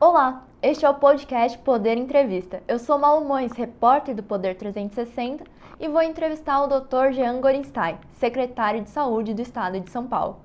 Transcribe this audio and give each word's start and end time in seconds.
Olá, 0.00 0.46
este 0.62 0.84
é 0.84 0.88
o 0.88 0.94
podcast 0.94 1.58
Poder 1.58 1.98
Entrevista. 1.98 2.62
Eu 2.68 2.78
sou 2.78 3.00
Malu 3.00 3.26
Mões, 3.26 3.50
repórter 3.50 4.14
do 4.14 4.22
Poder 4.22 4.56
360, 4.56 5.42
e 5.80 5.88
vou 5.88 6.00
entrevistar 6.00 6.62
o 6.62 6.68
Dr. 6.68 7.10
Jean 7.10 7.40
Gorenstein, 7.40 7.98
secretário 8.12 8.80
de 8.80 8.90
Saúde 8.90 9.34
do 9.34 9.42
Estado 9.42 9.80
de 9.80 9.90
São 9.90 10.06
Paulo. 10.06 10.36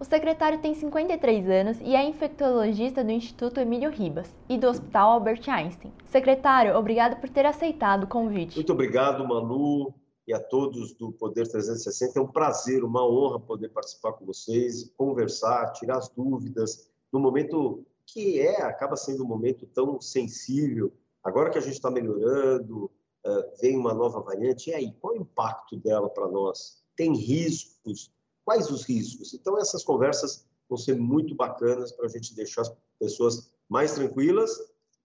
O 0.00 0.04
secretário 0.06 0.58
tem 0.58 0.72
53 0.72 1.50
anos 1.50 1.78
e 1.82 1.94
é 1.94 2.02
infectologista 2.02 3.04
do 3.04 3.10
Instituto 3.10 3.60
Emílio 3.60 3.90
Ribas 3.90 4.34
e 4.48 4.56
do 4.56 4.68
Hospital 4.68 5.10
Albert 5.10 5.42
Einstein. 5.50 5.92
Secretário, 6.06 6.74
obrigado 6.74 7.20
por 7.20 7.28
ter 7.28 7.44
aceitado 7.44 8.04
o 8.04 8.08
convite. 8.08 8.56
Muito 8.56 8.72
obrigado, 8.72 9.22
Manu, 9.28 9.92
e 10.26 10.32
a 10.32 10.40
todos 10.40 10.94
do 10.94 11.12
Poder 11.12 11.46
360. 11.46 12.18
É 12.18 12.22
um 12.22 12.26
prazer, 12.26 12.82
uma 12.82 13.06
honra 13.06 13.38
poder 13.38 13.68
participar 13.68 14.14
com 14.14 14.24
vocês, 14.24 14.90
conversar, 14.96 15.72
tirar 15.72 15.98
as 15.98 16.08
dúvidas, 16.08 16.90
no 17.12 17.20
momento 17.20 17.84
que 18.06 18.40
é, 18.40 18.62
acaba 18.62 18.96
sendo 18.96 19.24
um 19.24 19.28
momento 19.28 19.66
tão 19.66 20.00
sensível. 20.00 20.92
Agora 21.22 21.50
que 21.50 21.58
a 21.58 21.60
gente 21.60 21.74
está 21.74 21.90
melhorando, 21.90 22.90
uh, 23.26 23.60
vem 23.60 23.76
uma 23.76 23.94
nova 23.94 24.20
variante, 24.20 24.70
e 24.70 24.74
aí, 24.74 24.92
qual 25.00 25.14
é 25.14 25.18
o 25.18 25.22
impacto 25.22 25.76
dela 25.76 26.08
para 26.08 26.28
nós? 26.28 26.82
Tem 26.96 27.14
riscos? 27.14 28.12
Quais 28.44 28.70
os 28.70 28.84
riscos? 28.84 29.32
Então, 29.34 29.58
essas 29.58 29.82
conversas 29.82 30.46
vão 30.68 30.76
ser 30.76 30.96
muito 30.96 31.34
bacanas 31.34 31.92
para 31.92 32.06
a 32.06 32.08
gente 32.08 32.34
deixar 32.34 32.62
as 32.62 32.76
pessoas 32.98 33.50
mais 33.68 33.94
tranquilas, 33.94 34.50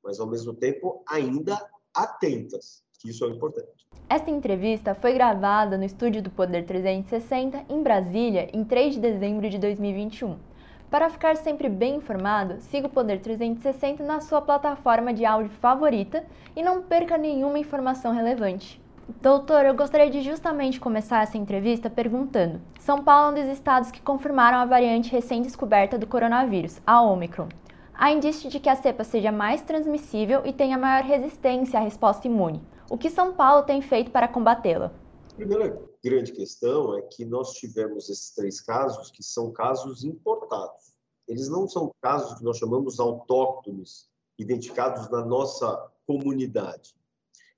mas 0.04 0.20
ao 0.20 0.28
mesmo 0.28 0.54
tempo 0.54 1.04
ainda 1.08 1.58
atentas, 1.94 2.84
que 3.00 3.10
isso 3.10 3.26
é 3.26 3.30
importante. 3.30 3.88
Esta 4.10 4.30
entrevista 4.32 4.96
foi 4.96 5.14
gravada 5.14 5.78
no 5.78 5.84
estúdio 5.84 6.22
do 6.22 6.30
Poder 6.30 6.66
360, 6.66 7.66
em 7.70 7.82
Brasília, 7.82 8.50
em 8.54 8.64
3 8.64 8.96
de 8.96 9.00
dezembro 9.00 9.50
de 9.50 9.58
2021. 9.60 10.49
Para 10.90 11.10
ficar 11.12 11.38
sempre 11.38 11.70
bem 11.70 11.98
informado, 11.98 12.56
siga 12.62 12.88
o 12.88 12.90
Poder 12.90 13.20
360 13.20 14.04
na 14.04 14.22
sua 14.22 14.42
plataforma 14.42 15.14
de 15.14 15.24
áudio 15.24 15.52
favorita 15.62 16.26
e 16.56 16.64
não 16.64 16.82
perca 16.82 17.16
nenhuma 17.16 17.60
informação 17.60 18.12
relevante. 18.12 18.82
Doutor, 19.22 19.66
eu 19.66 19.76
gostaria 19.76 20.10
de 20.10 20.22
justamente 20.22 20.80
começar 20.80 21.22
essa 21.22 21.38
entrevista 21.38 21.92
perguntando: 21.92 22.60
São 22.80 23.04
Paulo 23.04 23.38
é 23.38 23.42
um 23.42 23.44
dos 23.44 23.54
estados 23.54 23.92
que 23.92 24.02
confirmaram 24.02 24.58
a 24.58 24.66
variante 24.66 25.12
recém-descoberta 25.12 25.96
do 25.96 26.08
coronavírus, 26.08 26.82
a 26.88 27.02
Omicron. 27.04 27.50
Há 27.94 28.12
indício 28.12 28.50
de 28.50 28.60
que 28.60 28.70
a 28.70 28.76
cepa 28.76 29.04
seja 29.04 29.32
mais 29.32 29.62
transmissível 29.62 30.42
e 30.44 30.52
tenha 30.52 30.78
maior 30.78 31.04
resistência 31.04 31.80
à 31.80 31.84
resposta 31.84 32.28
imune. 32.28 32.64
O 32.90 32.98
que 32.98 33.12
São 33.12 33.34
Paulo 33.34 33.64
tem 33.64 33.80
feito 33.82 34.10
para 34.10 34.28
combatê-la? 34.28 34.92
Primeira 35.36 35.89
grande 36.04 36.32
questão 36.32 36.98
é 36.98 37.02
que 37.02 37.26
nós 37.26 37.54
tivemos 37.54 38.10
esses 38.10 38.32
três 38.32 38.62
casos 38.62 39.12
que 39.12 39.24
são 39.24 39.52
casos 39.52 40.04
importados. 40.04 40.94
Eles 41.28 41.50
não 41.50 41.68
são 41.68 41.94
casos 42.02 42.38
que 42.38 42.44
nós 42.44 42.58
chamamos 42.58 43.00
autóctones, 43.00 44.10
identificados 44.38 45.10
na 45.10 45.24
nossa 45.24 45.92
comunidade. 46.08 46.96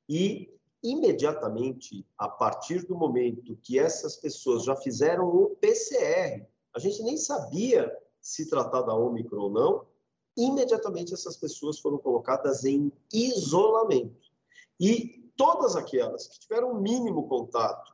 E 0.09 0.51
imediatamente, 0.83 2.05
a 2.17 2.27
partir 2.27 2.85
do 2.85 2.95
momento 2.95 3.57
que 3.61 3.77
essas 3.77 4.17
pessoas 4.17 4.63
já 4.63 4.75
fizeram 4.75 5.27
o 5.27 5.55
PCR, 5.57 6.45
a 6.73 6.79
gente 6.79 7.03
nem 7.03 7.17
sabia 7.17 7.95
se 8.19 8.49
tratar 8.49 8.81
da 8.81 8.95
Omicron 8.95 9.43
ou 9.43 9.49
não, 9.49 9.87
imediatamente 10.35 11.13
essas 11.13 11.37
pessoas 11.37 11.79
foram 11.79 11.97
colocadas 11.97 12.65
em 12.65 12.91
isolamento. 13.13 14.31
E 14.79 15.31
todas 15.35 15.75
aquelas 15.75 16.27
que 16.27 16.39
tiveram 16.39 16.71
o 16.71 16.81
mínimo 16.81 17.27
contato, 17.27 17.90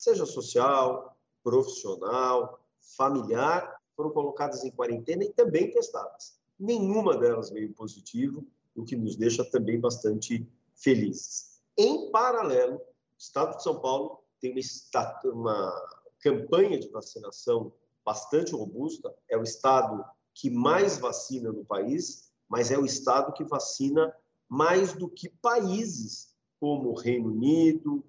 seja 0.00 0.24
social, 0.24 1.14
profissional, 1.44 2.58
familiar, 2.96 3.78
foram 3.94 4.10
colocadas 4.10 4.64
em 4.64 4.70
quarentena 4.70 5.24
e 5.24 5.32
também 5.32 5.70
testadas. 5.70 6.40
Nenhuma 6.58 7.18
delas 7.18 7.50
veio 7.50 7.74
positivo, 7.74 8.46
o 8.74 8.82
que 8.82 8.96
nos 8.96 9.14
deixa 9.14 9.44
também 9.44 9.78
bastante 9.78 10.48
felizes. 10.74 11.60
Em 11.76 12.10
paralelo, 12.10 12.76
o 12.76 12.82
Estado 13.18 13.58
de 13.58 13.62
São 13.62 13.78
Paulo 13.78 14.24
tem 14.40 14.52
uma, 14.52 15.20
uma 15.34 16.00
campanha 16.18 16.80
de 16.80 16.88
vacinação 16.88 17.70
bastante 18.02 18.52
robusta, 18.52 19.14
é 19.28 19.36
o 19.36 19.42
Estado 19.42 20.02
que 20.32 20.48
mais 20.48 20.96
vacina 20.96 21.52
no 21.52 21.62
país, 21.62 22.32
mas 22.48 22.70
é 22.70 22.78
o 22.78 22.86
Estado 22.86 23.34
que 23.34 23.44
vacina 23.44 24.14
mais 24.48 24.94
do 24.94 25.10
que 25.10 25.28
países 25.28 26.34
como 26.58 26.88
o 26.90 26.94
Reino 26.94 27.28
Unido, 27.28 28.02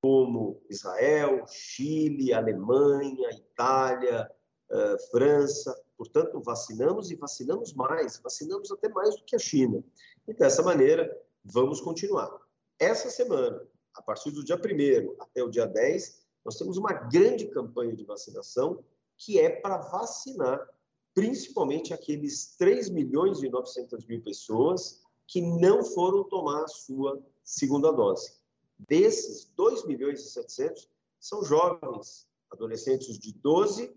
como 0.00 0.62
Israel, 0.70 1.44
Chile, 1.46 2.32
Alemanha, 2.32 3.30
Itália, 3.30 4.30
uh, 4.70 5.10
França. 5.10 5.74
Portanto, 5.96 6.40
vacinamos 6.40 7.10
e 7.10 7.16
vacinamos 7.16 7.72
mais, 7.74 8.18
vacinamos 8.18 8.70
até 8.70 8.88
mais 8.88 9.16
do 9.16 9.24
que 9.24 9.34
a 9.34 9.38
China. 9.38 9.82
E 10.26 10.32
dessa 10.32 10.62
maneira, 10.62 11.10
vamos 11.44 11.80
continuar. 11.80 12.30
Essa 12.78 13.10
semana, 13.10 13.60
a 13.94 14.02
partir 14.02 14.30
do 14.30 14.44
dia 14.44 14.56
1 14.56 15.16
até 15.20 15.42
o 15.42 15.50
dia 15.50 15.66
10, 15.66 16.26
nós 16.44 16.56
temos 16.56 16.76
uma 16.76 16.92
grande 16.92 17.48
campanha 17.48 17.94
de 17.94 18.04
vacinação 18.04 18.84
que 19.16 19.38
é 19.40 19.50
para 19.50 19.78
vacinar 19.78 20.64
principalmente 21.12 21.92
aqueles 21.92 22.54
3 22.56 22.90
milhões 22.90 23.42
e 23.42 23.48
900 23.48 24.06
mil 24.06 24.22
pessoas 24.22 25.02
que 25.26 25.42
não 25.42 25.84
foram 25.84 26.22
tomar 26.22 26.62
a 26.62 26.68
sua 26.68 27.20
segunda 27.42 27.90
dose. 27.90 28.37
Desses, 28.78 29.50
2 29.56 29.86
milhões 29.86 30.20
e 30.20 30.30
700 30.30 30.88
são 31.18 31.44
jovens, 31.44 32.26
adolescentes 32.50 33.18
de 33.18 33.32
12 33.32 33.94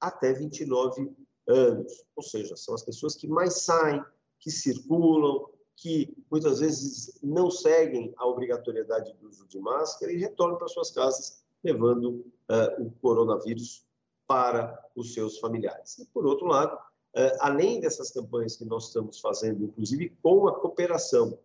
até 0.00 0.32
29 0.32 1.14
anos. 1.46 2.04
Ou 2.16 2.22
seja, 2.22 2.56
são 2.56 2.74
as 2.74 2.82
pessoas 2.82 3.14
que 3.14 3.28
mais 3.28 3.62
saem, 3.62 4.02
que 4.40 4.50
circulam, 4.50 5.48
que 5.76 6.16
muitas 6.30 6.60
vezes 6.60 7.18
não 7.22 7.50
seguem 7.50 8.12
a 8.16 8.26
obrigatoriedade 8.26 9.12
do 9.14 9.28
uso 9.28 9.46
de 9.46 9.58
máscara 9.58 10.12
e 10.12 10.18
retornam 10.18 10.56
para 10.56 10.68
suas 10.68 10.90
casas 10.90 11.44
levando 11.62 12.26
uh, 12.50 12.82
o 12.82 12.90
coronavírus 13.00 13.84
para 14.26 14.78
os 14.94 15.14
seus 15.14 15.38
familiares. 15.38 15.98
E, 15.98 16.06
por 16.06 16.26
outro 16.26 16.46
lado, 16.46 16.74
uh, 16.76 17.36
além 17.40 17.80
dessas 17.80 18.10
campanhas 18.10 18.56
que 18.56 18.64
nós 18.64 18.88
estamos 18.88 19.20
fazendo, 19.20 19.64
inclusive 19.64 20.10
com 20.22 20.46
a 20.46 20.60
cooperação 20.60 21.38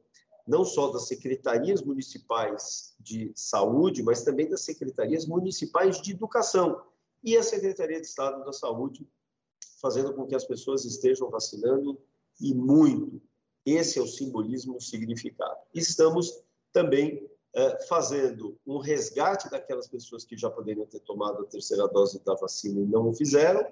não 0.49 0.65
só 0.65 0.91
das 0.91 1.07
secretarias 1.07 1.83
municipais 1.83 2.95
de 2.99 3.31
saúde, 3.35 4.01
mas 4.01 4.23
também 4.23 4.49
das 4.49 4.61
secretarias 4.61 5.27
municipais 5.27 6.01
de 6.01 6.11
educação 6.11 6.81
e 7.23 7.37
a 7.37 7.43
Secretaria 7.43 8.01
de 8.01 8.07
Estado 8.07 8.43
da 8.43 8.51
Saúde, 8.51 9.07
fazendo 9.79 10.11
com 10.11 10.25
que 10.25 10.33
as 10.33 10.45
pessoas 10.45 10.85
estejam 10.85 11.29
vacinando 11.29 12.01
e 12.41 12.55
muito. 12.55 13.21
Esse 13.63 13.99
é 13.99 14.01
o 14.01 14.07
simbolismo, 14.07 14.75
o 14.75 14.81
significado. 14.81 15.55
Estamos 15.71 16.43
também 16.73 17.29
eh, 17.53 17.85
fazendo 17.87 18.57
um 18.66 18.79
resgate 18.79 19.51
daquelas 19.51 19.87
pessoas 19.87 20.25
que 20.25 20.35
já 20.35 20.49
poderiam 20.49 20.87
ter 20.87 21.01
tomado 21.01 21.43
a 21.43 21.45
terceira 21.45 21.87
dose 21.87 22.23
da 22.23 22.33
vacina 22.33 22.81
e 22.81 22.87
não 22.87 23.09
o 23.09 23.13
fizeram, 23.13 23.71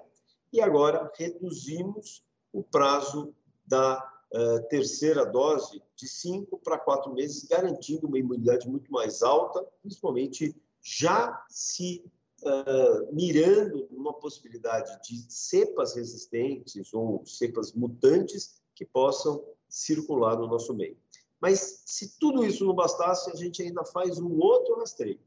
e 0.52 0.60
agora 0.60 1.10
reduzimos 1.16 2.22
o 2.52 2.62
prazo 2.62 3.34
da 3.66 4.17
uh, 4.32 4.68
terceira 4.68 5.24
dose 5.24 5.82
de 5.96 6.08
cinco 6.08 6.58
para 6.58 6.78
quatro 6.78 7.12
meses, 7.12 7.44
garantindo 7.44 8.06
uma 8.06 8.18
imunidade 8.18 8.68
muito 8.68 8.90
mais 8.90 9.22
alta, 9.22 9.64
principalmente 9.82 10.54
já 10.82 11.44
se 11.48 12.04
uh, 12.42 13.14
mirando 13.14 13.88
numa 13.90 14.14
possibilidade 14.14 14.98
de 15.02 15.24
cepas 15.28 15.94
resistentes 15.94 16.92
ou 16.92 17.24
cepas 17.26 17.72
mutantes 17.72 18.60
que 18.74 18.84
possam 18.84 19.44
circular 19.68 20.36
no 20.38 20.46
nosso 20.46 20.74
meio. 20.74 20.96
Mas 21.40 21.82
se 21.86 22.18
tudo 22.18 22.44
isso 22.44 22.64
não 22.64 22.74
bastasse, 22.74 23.30
a 23.30 23.36
gente 23.36 23.62
ainda 23.62 23.84
faz 23.84 24.18
um 24.18 24.38
outro 24.38 24.76
rastreio. 24.76 25.20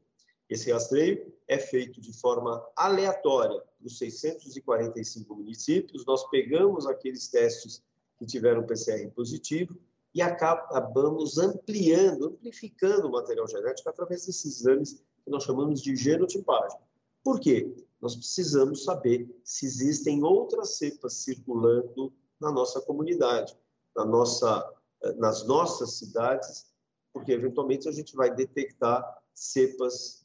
Esse 0.48 0.70
rastreio 0.70 1.32
é 1.48 1.58
feito 1.58 2.00
de 2.00 2.12
forma 2.12 2.62
aleatória 2.76 3.62
nos 3.80 3.96
645 3.96 5.34
municípios. 5.34 6.04
Nós 6.04 6.28
pegamos 6.28 6.86
aqueles 6.86 7.28
testes 7.28 7.82
que 8.22 8.26
tiveram 8.26 8.64
PCR 8.64 9.10
positivo 9.10 9.76
e 10.14 10.22
acabamos 10.22 11.38
ampliando, 11.38 12.26
amplificando 12.26 13.08
o 13.08 13.10
material 13.10 13.48
genético 13.48 13.88
através 13.88 14.26
desses 14.26 14.60
exames 14.60 15.02
que 15.24 15.30
nós 15.30 15.42
chamamos 15.42 15.82
de 15.82 15.96
genotipagem. 15.96 16.78
Por 17.24 17.40
quê? 17.40 17.74
Nós 18.00 18.14
precisamos 18.14 18.84
saber 18.84 19.28
se 19.42 19.66
existem 19.66 20.22
outras 20.22 20.76
cepas 20.76 21.14
circulando 21.14 22.12
na 22.40 22.52
nossa 22.52 22.80
comunidade, 22.80 23.56
na 23.96 24.04
nossa, 24.04 24.72
nas 25.16 25.44
nossas 25.46 25.94
cidades, 25.94 26.66
porque 27.12 27.32
eventualmente 27.32 27.88
a 27.88 27.92
gente 27.92 28.14
vai 28.14 28.34
detectar 28.34 29.02
cepas 29.34 30.24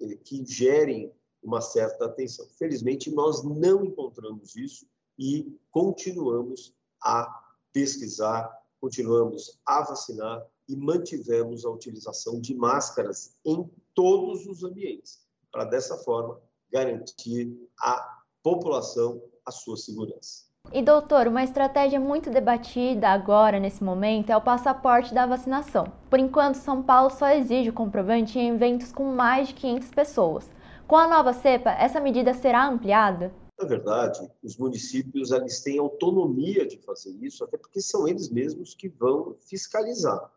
eh, 0.00 0.16
que 0.16 0.44
gerem 0.44 1.12
uma 1.42 1.60
certa 1.60 2.06
atenção. 2.06 2.46
Felizmente, 2.58 3.10
nós 3.10 3.42
não 3.42 3.84
encontramos 3.84 4.56
isso 4.56 4.86
e 5.18 5.58
continuamos 5.70 6.74
a 7.02 7.42
pesquisar, 7.72 8.50
continuamos 8.80 9.58
a 9.66 9.82
vacinar 9.82 10.44
e 10.68 10.76
mantivemos 10.76 11.64
a 11.64 11.70
utilização 11.70 12.40
de 12.40 12.54
máscaras 12.54 13.36
em 13.44 13.68
todos 13.94 14.46
os 14.46 14.62
ambientes, 14.62 15.20
para 15.50 15.64
dessa 15.64 15.96
forma 15.98 16.40
garantir 16.70 17.56
à 17.80 18.22
população 18.42 19.22
a 19.44 19.50
sua 19.50 19.76
segurança. 19.76 20.48
E 20.70 20.82
doutor, 20.82 21.26
uma 21.26 21.42
estratégia 21.42 21.98
muito 21.98 22.28
debatida 22.28 23.08
agora 23.08 23.58
nesse 23.58 23.82
momento 23.82 24.30
é 24.30 24.36
o 24.36 24.40
passaporte 24.40 25.14
da 25.14 25.24
vacinação. 25.24 25.90
Por 26.10 26.18
enquanto, 26.18 26.56
São 26.56 26.82
Paulo 26.82 27.08
só 27.08 27.30
exige 27.30 27.70
o 27.70 27.72
comprovante 27.72 28.38
em 28.38 28.50
eventos 28.50 28.92
com 28.92 29.04
mais 29.04 29.48
de 29.48 29.54
500 29.54 29.90
pessoas. 29.90 30.50
Com 30.86 30.96
a 30.96 31.08
nova 31.08 31.32
cepa, 31.32 31.70
essa 31.70 32.00
medida 32.00 32.34
será 32.34 32.66
ampliada? 32.66 33.32
Na 33.58 33.66
verdade, 33.66 34.30
os 34.42 34.56
municípios 34.56 35.32
eles 35.32 35.60
têm 35.60 35.78
autonomia 35.78 36.64
de 36.64 36.78
fazer 36.78 37.10
isso, 37.20 37.42
até 37.42 37.58
porque 37.58 37.80
são 37.80 38.06
eles 38.06 38.28
mesmos 38.28 38.72
que 38.72 38.88
vão 38.88 39.34
fiscalizar. 39.40 40.32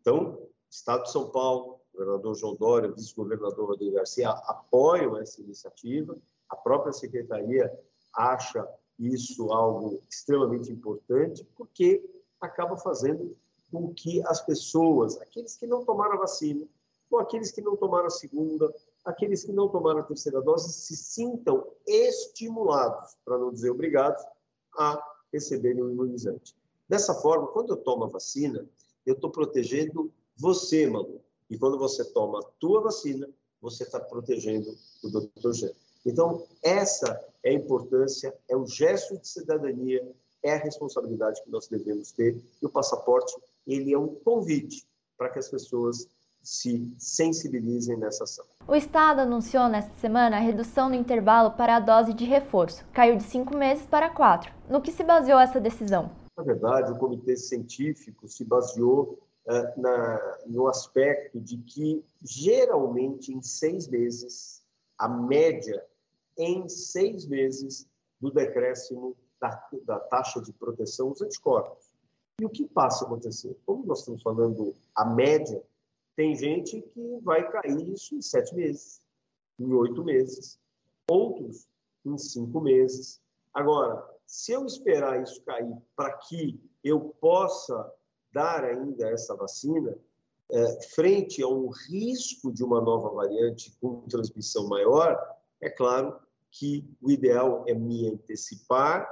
Então, 0.00 0.38
Estado 0.70 1.02
de 1.02 1.12
São 1.12 1.28
Paulo, 1.28 1.80
governador 1.92 2.34
João 2.34 2.56
Dória, 2.56 2.90
vice-governador 2.90 3.68
Rodrigo 3.68 3.96
Garcia 3.96 4.30
apoiam 4.30 5.18
essa 5.18 5.42
iniciativa. 5.42 6.16
A 6.48 6.56
própria 6.56 6.94
secretaria 6.94 7.70
acha 8.14 8.66
isso 8.98 9.52
algo 9.52 10.00
extremamente 10.08 10.72
importante, 10.72 11.46
porque 11.54 12.02
acaba 12.40 12.78
fazendo 12.78 13.36
com 13.70 13.92
que 13.92 14.22
as 14.26 14.40
pessoas, 14.40 15.20
aqueles 15.20 15.56
que 15.56 15.66
não 15.66 15.84
tomaram 15.84 16.14
a 16.14 16.20
vacina, 16.20 16.66
ou 17.10 17.18
aqueles 17.18 17.50
que 17.50 17.60
não 17.60 17.76
tomaram 17.76 18.06
a 18.06 18.10
segunda, 18.10 18.72
aqueles 19.04 19.44
que 19.44 19.52
não 19.52 19.68
tomaram 19.68 20.00
a 20.00 20.04
terceira 20.04 20.40
dose, 20.40 20.72
se 20.72 20.96
sintam 20.96 21.66
estimulados, 21.86 23.16
para 23.24 23.38
não 23.38 23.52
dizer 23.52 23.70
obrigados, 23.70 24.22
a 24.78 25.02
receberem 25.32 25.82
o 25.82 25.90
imunizante. 25.90 26.54
Dessa 26.88 27.14
forma, 27.14 27.48
quando 27.48 27.72
eu 27.72 27.76
tomo 27.76 28.04
a 28.04 28.08
vacina, 28.08 28.66
eu 29.04 29.14
estou 29.14 29.30
protegendo 29.30 30.12
você, 30.36 30.86
Manu. 30.86 31.20
E 31.48 31.58
quando 31.58 31.78
você 31.78 32.04
toma 32.04 32.40
a 32.40 32.42
tua 32.58 32.80
vacina, 32.80 33.28
você 33.60 33.84
está 33.84 34.00
protegendo 34.00 34.74
o 35.02 35.08
doutor 35.08 35.52
Gê. 35.52 35.74
Então, 36.04 36.46
essa 36.62 37.22
é 37.42 37.50
a 37.50 37.54
importância, 37.54 38.36
é 38.48 38.56
o 38.56 38.66
gesto 38.66 39.16
de 39.16 39.28
cidadania, 39.28 40.06
é 40.42 40.54
a 40.54 40.58
responsabilidade 40.58 41.42
que 41.42 41.50
nós 41.50 41.68
devemos 41.68 42.10
ter. 42.12 42.36
E 42.60 42.66
o 42.66 42.70
passaporte, 42.70 43.34
ele 43.66 43.92
é 43.92 43.98
um 43.98 44.14
convite 44.16 44.86
para 45.16 45.30
que 45.30 45.38
as 45.38 45.48
pessoas 45.48 46.08
se 46.42 46.92
sensibilizem 46.98 47.96
nessa 47.96 48.24
ação. 48.24 48.44
O 48.66 48.76
Estado 48.76 49.20
anunciou 49.20 49.68
nesta 49.68 49.92
semana 49.96 50.36
a 50.36 50.40
redução 50.40 50.88
do 50.88 50.94
intervalo 50.94 51.50
para 51.50 51.76
a 51.76 51.80
dose 51.80 52.14
de 52.14 52.24
reforço. 52.24 52.84
Caiu 52.92 53.16
de 53.16 53.24
cinco 53.24 53.56
meses 53.56 53.84
para 53.84 54.08
quatro. 54.08 54.52
No 54.68 54.80
que 54.80 54.92
se 54.92 55.02
baseou 55.02 55.40
essa 55.40 55.60
decisão? 55.60 56.12
Na 56.36 56.44
verdade, 56.44 56.92
o 56.92 56.96
comitê 56.96 57.36
científico 57.36 58.28
se 58.28 58.44
baseou 58.44 59.18
uh, 59.46 59.80
na, 59.80 60.38
no 60.46 60.68
aspecto 60.68 61.40
de 61.40 61.56
que, 61.58 62.04
geralmente, 62.22 63.34
em 63.34 63.42
seis 63.42 63.88
meses, 63.88 64.62
a 64.96 65.08
média 65.08 65.84
em 66.38 66.68
seis 66.68 67.26
meses 67.26 67.86
do 68.20 68.30
decréscimo 68.30 69.16
da, 69.40 69.68
da 69.84 69.98
taxa 69.98 70.40
de 70.40 70.52
proteção 70.52 71.10
dos 71.10 71.20
anticorpos. 71.20 71.92
E 72.40 72.44
o 72.44 72.48
que 72.48 72.64
passa 72.64 73.04
a 73.04 73.08
acontecer? 73.08 73.58
Como 73.66 73.84
nós 73.84 73.98
estamos 73.98 74.22
falando 74.22 74.72
a 74.94 75.04
média, 75.04 75.62
tem 76.16 76.34
gente 76.34 76.80
que 76.80 77.18
vai 77.22 77.50
cair 77.50 77.88
isso 77.92 78.14
em 78.14 78.22
sete 78.22 78.54
meses, 78.54 79.00
em 79.58 79.72
oito 79.72 80.04
meses, 80.04 80.58
outros 81.08 81.66
em 82.04 82.18
cinco 82.18 82.60
meses. 82.60 83.20
Agora, 83.54 84.04
se 84.26 84.52
eu 84.52 84.64
esperar 84.66 85.22
isso 85.22 85.42
cair 85.42 85.74
para 85.96 86.12
que 86.12 86.60
eu 86.82 87.14
possa 87.20 87.90
dar 88.32 88.64
ainda 88.64 89.08
essa 89.10 89.34
vacina, 89.36 89.96
é, 90.50 90.82
frente 90.94 91.42
a 91.42 91.48
um 91.48 91.68
risco 91.68 92.52
de 92.52 92.62
uma 92.62 92.80
nova 92.80 93.10
variante 93.10 93.74
com 93.80 94.02
transmissão 94.02 94.68
maior, 94.68 95.18
é 95.60 95.70
claro 95.70 96.18
que 96.50 96.84
o 97.00 97.10
ideal 97.10 97.64
é 97.66 97.74
me 97.74 98.08
antecipar, 98.08 99.08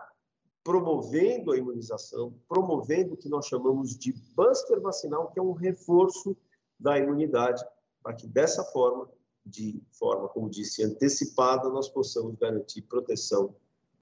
promovendo 0.62 1.52
a 1.52 1.56
imunização, 1.56 2.34
promovendo 2.46 3.14
o 3.14 3.16
que 3.16 3.30
nós 3.30 3.46
chamamos 3.46 3.96
de 3.96 4.12
buster 4.36 4.80
vacinal, 4.80 5.30
que 5.30 5.38
é 5.38 5.42
um 5.42 5.52
reforço 5.52 6.36
da 6.80 6.98
imunidade, 6.98 7.62
para 8.02 8.14
que 8.14 8.26
dessa 8.26 8.64
forma, 8.64 9.08
de 9.44 9.82
forma, 9.92 10.28
como 10.28 10.48
disse, 10.48 10.82
antecipada, 10.82 11.68
nós 11.68 11.88
possamos 11.88 12.34
garantir 12.36 12.82
proteção 12.82 13.54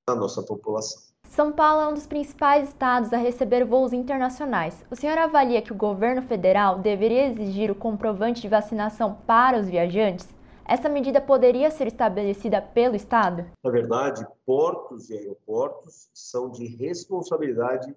da 0.06 0.14
nossa 0.14 0.42
população. 0.42 1.02
São 1.24 1.52
Paulo 1.52 1.82
é 1.82 1.88
um 1.88 1.94
dos 1.94 2.06
principais 2.06 2.68
estados 2.68 3.12
a 3.12 3.18
receber 3.18 3.64
voos 3.64 3.92
internacionais. 3.92 4.84
O 4.90 4.96
senhor 4.96 5.18
avalia 5.18 5.60
que 5.60 5.72
o 5.72 5.76
governo 5.76 6.22
federal 6.22 6.78
deveria 6.78 7.26
exigir 7.26 7.70
o 7.70 7.74
comprovante 7.74 8.40
de 8.40 8.48
vacinação 8.48 9.18
para 9.26 9.58
os 9.58 9.68
viajantes? 9.68 10.26
Essa 10.64 10.88
medida 10.88 11.20
poderia 11.20 11.70
ser 11.70 11.86
estabelecida 11.86 12.60
pelo 12.60 12.94
Estado? 12.94 13.46
Na 13.62 13.70
verdade, 13.70 14.26
portos 14.44 15.10
e 15.10 15.16
aeroportos 15.16 16.08
são 16.14 16.50
de 16.50 16.66
responsabilidade 16.66 17.94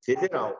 federal. 0.00 0.56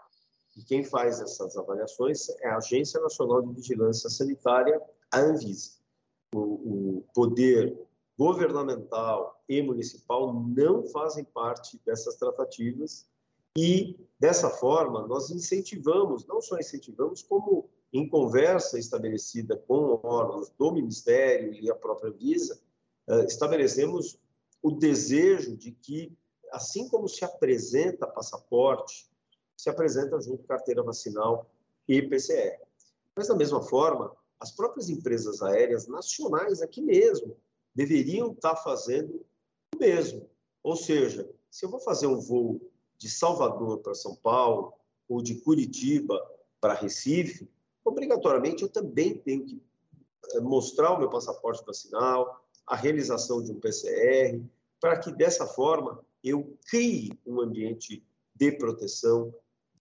E 0.59 0.65
quem 0.65 0.83
faz 0.83 1.21
essas 1.21 1.57
avaliações 1.57 2.29
é 2.41 2.49
a 2.49 2.57
Agência 2.57 3.01
Nacional 3.01 3.41
de 3.43 3.55
Vigilância 3.55 4.11
Sanitária, 4.11 4.83
a 5.09 5.21
Anvisa. 5.21 5.79
O, 6.35 6.39
o 6.99 7.05
poder 7.15 7.79
governamental 8.19 9.41
e 9.49 9.63
municipal 9.63 10.35
não 10.35 10.83
fazem 10.89 11.23
parte 11.23 11.81
dessas 11.87 12.17
tratativas 12.17 13.07
e, 13.57 13.97
dessa 14.19 14.51
forma, 14.51 15.07
nós 15.07 15.31
incentivamos, 15.31 16.27
não 16.27 16.43
só 16.43 16.59
incentivamos, 16.59 17.23
como 17.23 17.71
em 17.93 18.09
conversa 18.09 18.81
estabelecida 18.81 19.57
com 19.57 20.01
órgãos 20.03 20.51
do 20.59 20.73
Ministério 20.73 21.55
e 21.55 21.71
a 21.71 21.75
própria 21.75 22.11
Visa, 22.11 22.61
eh, 23.09 23.25
estabelecemos 23.27 24.19
o 24.61 24.73
desejo 24.73 25.57
de 25.57 25.71
que, 25.71 26.13
assim 26.51 26.89
como 26.89 27.09
se 27.09 27.25
apresenta 27.25 28.09
passaporte, 28.09 29.08
se 29.59 29.69
apresenta 29.69 30.21
junto 30.21 30.45
carteira 30.45 30.85
vacinal 30.85 31.51
e 31.89 32.01
PCR. 32.01 32.61
Mas, 33.17 33.27
da 33.27 33.35
mesma 33.35 33.61
forma, 33.61 34.17
as 34.39 34.53
próprias 34.53 34.89
empresas 34.89 35.43
aéreas 35.43 35.89
nacionais 35.89 36.63
aqui 36.63 36.81
mesmo 36.81 37.37
deveriam 37.75 38.31
estar 38.31 38.55
fazendo 38.55 39.27
o 39.75 39.79
mesmo. 39.79 40.31
Ou 40.63 40.77
seja, 40.77 41.29
se 41.51 41.67
eu 41.67 41.71
vou 41.71 41.81
fazer 41.81 42.07
um 42.07 42.21
voo 42.21 42.61
de 42.97 43.11
Salvador 43.11 43.79
para 43.79 43.95
São 43.95 44.15
Paulo 44.15 44.73
ou 45.09 45.21
de 45.21 45.35
Curitiba 45.41 46.25
para 46.61 46.75
Recife, 46.75 47.51
obrigatoriamente 47.85 48.63
eu 48.63 48.69
também 48.69 49.19
tenho 49.19 49.45
que 49.45 49.63
eh, 50.35 50.41
mostrar 50.41 50.93
o 50.93 50.99
meu 50.99 51.11
passaporte 51.11 51.65
vacinal, 51.67 52.45
a 52.65 52.77
realização 52.77 53.43
de 53.43 53.51
um 53.51 53.59
PCR, 53.59 54.41
para 54.81 54.99
que 55.01 55.11
dessa 55.11 55.47
forma 55.47 56.05
eu 56.23 56.57
crie 56.71 57.19
um 57.27 57.41
ambiente 57.41 58.05
de 58.35 58.53
proteção, 58.53 59.35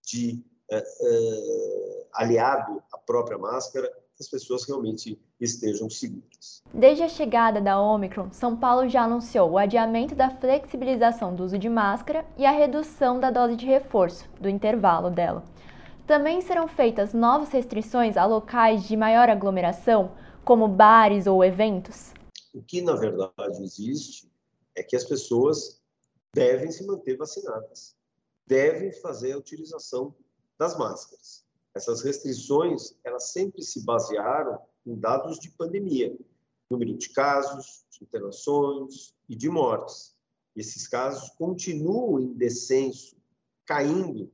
de 0.08 0.42
eh, 0.70 0.84
eh, 1.02 2.06
aliado 2.12 2.82
à 2.92 2.98
própria 2.98 3.38
máscara, 3.38 3.88
que 4.16 4.22
as 4.22 4.28
pessoas 4.28 4.66
realmente 4.66 5.20
estejam 5.40 5.88
seguras. 5.88 6.62
Desde 6.74 7.04
a 7.04 7.08
chegada 7.08 7.60
da 7.60 7.80
Omicron, 7.80 8.32
São 8.32 8.56
Paulo 8.56 8.88
já 8.88 9.04
anunciou 9.04 9.50
o 9.50 9.58
adiamento 9.58 10.14
da 10.14 10.30
flexibilização 10.30 11.34
do 11.34 11.44
uso 11.44 11.58
de 11.58 11.68
máscara 11.68 12.26
e 12.36 12.44
a 12.44 12.50
redução 12.50 13.20
da 13.20 13.30
dose 13.30 13.54
de 13.54 13.66
reforço, 13.66 14.28
do 14.40 14.48
intervalo 14.48 15.10
dela. 15.10 15.44
Também 16.06 16.40
serão 16.40 16.66
feitas 16.66 17.12
novas 17.12 17.50
restrições 17.50 18.16
a 18.16 18.24
locais 18.24 18.82
de 18.84 18.96
maior 18.96 19.28
aglomeração, 19.28 20.12
como 20.44 20.66
bares 20.66 21.26
ou 21.26 21.44
eventos? 21.44 22.12
O 22.54 22.62
que, 22.62 22.80
na 22.80 22.94
verdade, 22.94 23.62
existe 23.62 24.28
é 24.74 24.82
que 24.82 24.96
as 24.96 25.04
pessoas 25.04 25.80
devem 26.34 26.70
se 26.70 26.86
manter 26.86 27.16
vacinadas, 27.16 27.94
devem 28.48 28.90
fazer 28.92 29.32
a 29.32 29.38
utilização 29.38 30.14
das 30.58 30.76
máscaras. 30.76 31.44
Essas 31.74 32.02
restrições, 32.02 32.96
elas 33.04 33.30
sempre 33.30 33.62
se 33.62 33.84
basearam 33.84 34.58
em 34.84 34.96
dados 34.98 35.38
de 35.38 35.50
pandemia, 35.50 36.18
número 36.70 36.96
de 36.96 37.10
casos, 37.10 37.84
de 37.90 38.02
internações 38.02 39.14
e 39.28 39.36
de 39.36 39.48
mortes. 39.48 40.16
Esses 40.56 40.88
casos 40.88 41.28
continuam 41.30 42.18
em 42.18 42.32
descenso, 42.32 43.16
caindo 43.66 44.32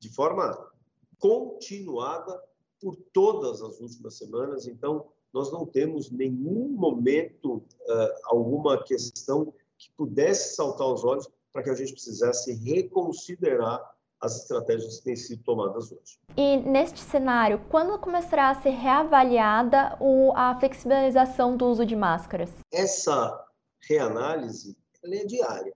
de 0.00 0.10
forma 0.10 0.70
continuada 1.18 2.42
por 2.80 2.96
todas 3.12 3.62
as 3.62 3.80
últimas 3.80 4.18
semanas. 4.18 4.66
Então, 4.66 5.08
nós 5.32 5.50
não 5.52 5.64
temos 5.64 6.10
nenhum 6.10 6.68
momento, 6.68 7.58
uh, 7.58 8.12
alguma 8.24 8.82
questão 8.82 9.54
que 9.78 9.90
pudesse 9.96 10.56
saltar 10.56 10.86
aos 10.86 11.04
olhos 11.04 11.30
para 11.52 11.62
que 11.62 11.70
a 11.70 11.74
gente 11.74 11.92
precisasse 11.92 12.52
reconsiderar 12.54 13.92
as 14.20 14.36
estratégias 14.36 14.98
que 14.98 15.04
têm 15.04 15.16
sido 15.16 15.42
tomadas 15.42 15.90
hoje. 15.90 16.18
E 16.36 16.56
neste 16.58 17.00
cenário, 17.00 17.60
quando 17.68 17.98
começará 17.98 18.50
a 18.50 18.54
ser 18.54 18.70
reavaliada 18.70 19.98
a 20.34 20.56
flexibilização 20.58 21.56
do 21.56 21.66
uso 21.66 21.84
de 21.84 21.96
máscaras? 21.96 22.50
Essa 22.72 23.44
reanálise 23.80 24.76
é 25.04 25.24
diária. 25.24 25.74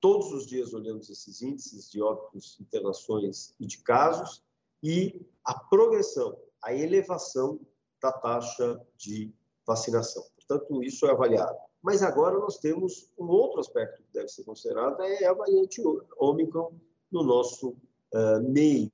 Todos 0.00 0.32
os 0.32 0.46
dias 0.46 0.74
olhamos 0.74 1.08
esses 1.08 1.40
índices 1.40 1.88
de 1.88 2.02
óbitos, 2.02 2.58
internações 2.60 3.54
e 3.60 3.66
de 3.66 3.78
casos 3.78 4.42
e 4.82 5.24
a 5.44 5.54
progressão, 5.54 6.36
a 6.62 6.74
elevação 6.74 7.60
da 8.02 8.12
taxa 8.12 8.84
de 8.96 9.32
vacinação. 9.64 10.24
Portanto, 10.36 10.82
isso 10.82 11.06
é 11.06 11.10
avaliado 11.10 11.56
Mas 11.84 12.02
agora 12.02 12.38
nós 12.38 12.56
temos 12.56 13.12
um 13.18 13.26
outro 13.26 13.60
aspecto 13.60 14.02
que 14.02 14.12
deve 14.14 14.28
ser 14.28 14.42
considerado, 14.44 15.02
é 15.02 15.26
a 15.26 15.34
variante 15.34 15.82
Ômicron 16.16 16.72
no 17.12 17.22
nosso 17.22 17.76
uh, 18.14 18.40
meio, 18.42 18.90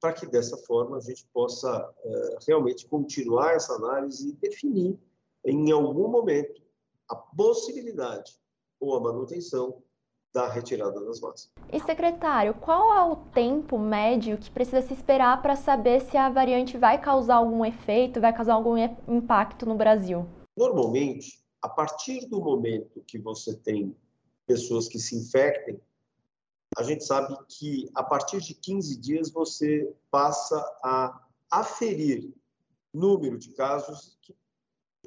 para 0.00 0.14
que 0.14 0.26
dessa 0.26 0.56
forma 0.56 0.96
a 0.96 1.00
gente 1.00 1.26
possa 1.26 1.90
uh, 1.90 2.38
realmente 2.48 2.86
continuar 2.86 3.52
essa 3.52 3.74
análise 3.74 4.30
e 4.30 4.32
definir 4.32 4.98
em 5.44 5.70
algum 5.70 6.08
momento 6.08 6.62
a 7.06 7.14
possibilidade 7.14 8.32
ou 8.80 8.96
a 8.96 9.00
manutenção 9.00 9.82
da 10.32 10.48
retirada 10.48 11.04
das 11.04 11.20
máscaras. 11.20 11.50
E 11.70 11.80
secretário, 11.80 12.54
qual 12.54 12.94
é 12.94 13.12
o 13.12 13.16
tempo 13.16 13.78
médio 13.78 14.38
que 14.38 14.50
precisa 14.50 14.80
se 14.80 14.94
esperar 14.94 15.42
para 15.42 15.54
saber 15.54 16.00
se 16.00 16.16
a 16.16 16.30
variante 16.30 16.78
vai 16.78 16.98
causar 16.98 17.34
algum 17.34 17.62
efeito, 17.62 18.22
vai 18.22 18.34
causar 18.34 18.54
algum 18.54 18.78
impacto 19.06 19.66
no 19.66 19.74
Brasil? 19.74 20.26
Normalmente, 20.56 21.41
a 21.62 21.68
partir 21.68 22.26
do 22.26 22.40
momento 22.40 23.02
que 23.06 23.18
você 23.18 23.54
tem 23.54 23.96
pessoas 24.46 24.88
que 24.88 24.98
se 24.98 25.16
infectem, 25.16 25.80
a 26.76 26.82
gente 26.82 27.04
sabe 27.04 27.36
que 27.48 27.88
a 27.94 28.02
partir 28.02 28.40
de 28.40 28.54
15 28.54 28.96
dias 28.96 29.30
você 29.30 29.94
passa 30.10 30.58
a 30.82 31.26
aferir 31.50 32.34
número 32.92 33.38
de 33.38 33.52
casos 33.52 34.18
que 34.22 34.34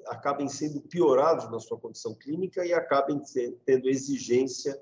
acabem 0.06 0.48
sendo 0.48 0.82
piorados 0.82 1.50
na 1.52 1.60
sua 1.60 1.80
condição 1.80 2.14
clínica 2.14 2.66
e 2.66 2.74
acabem 2.74 3.22
tendo 3.66 3.90
exigência 3.90 4.80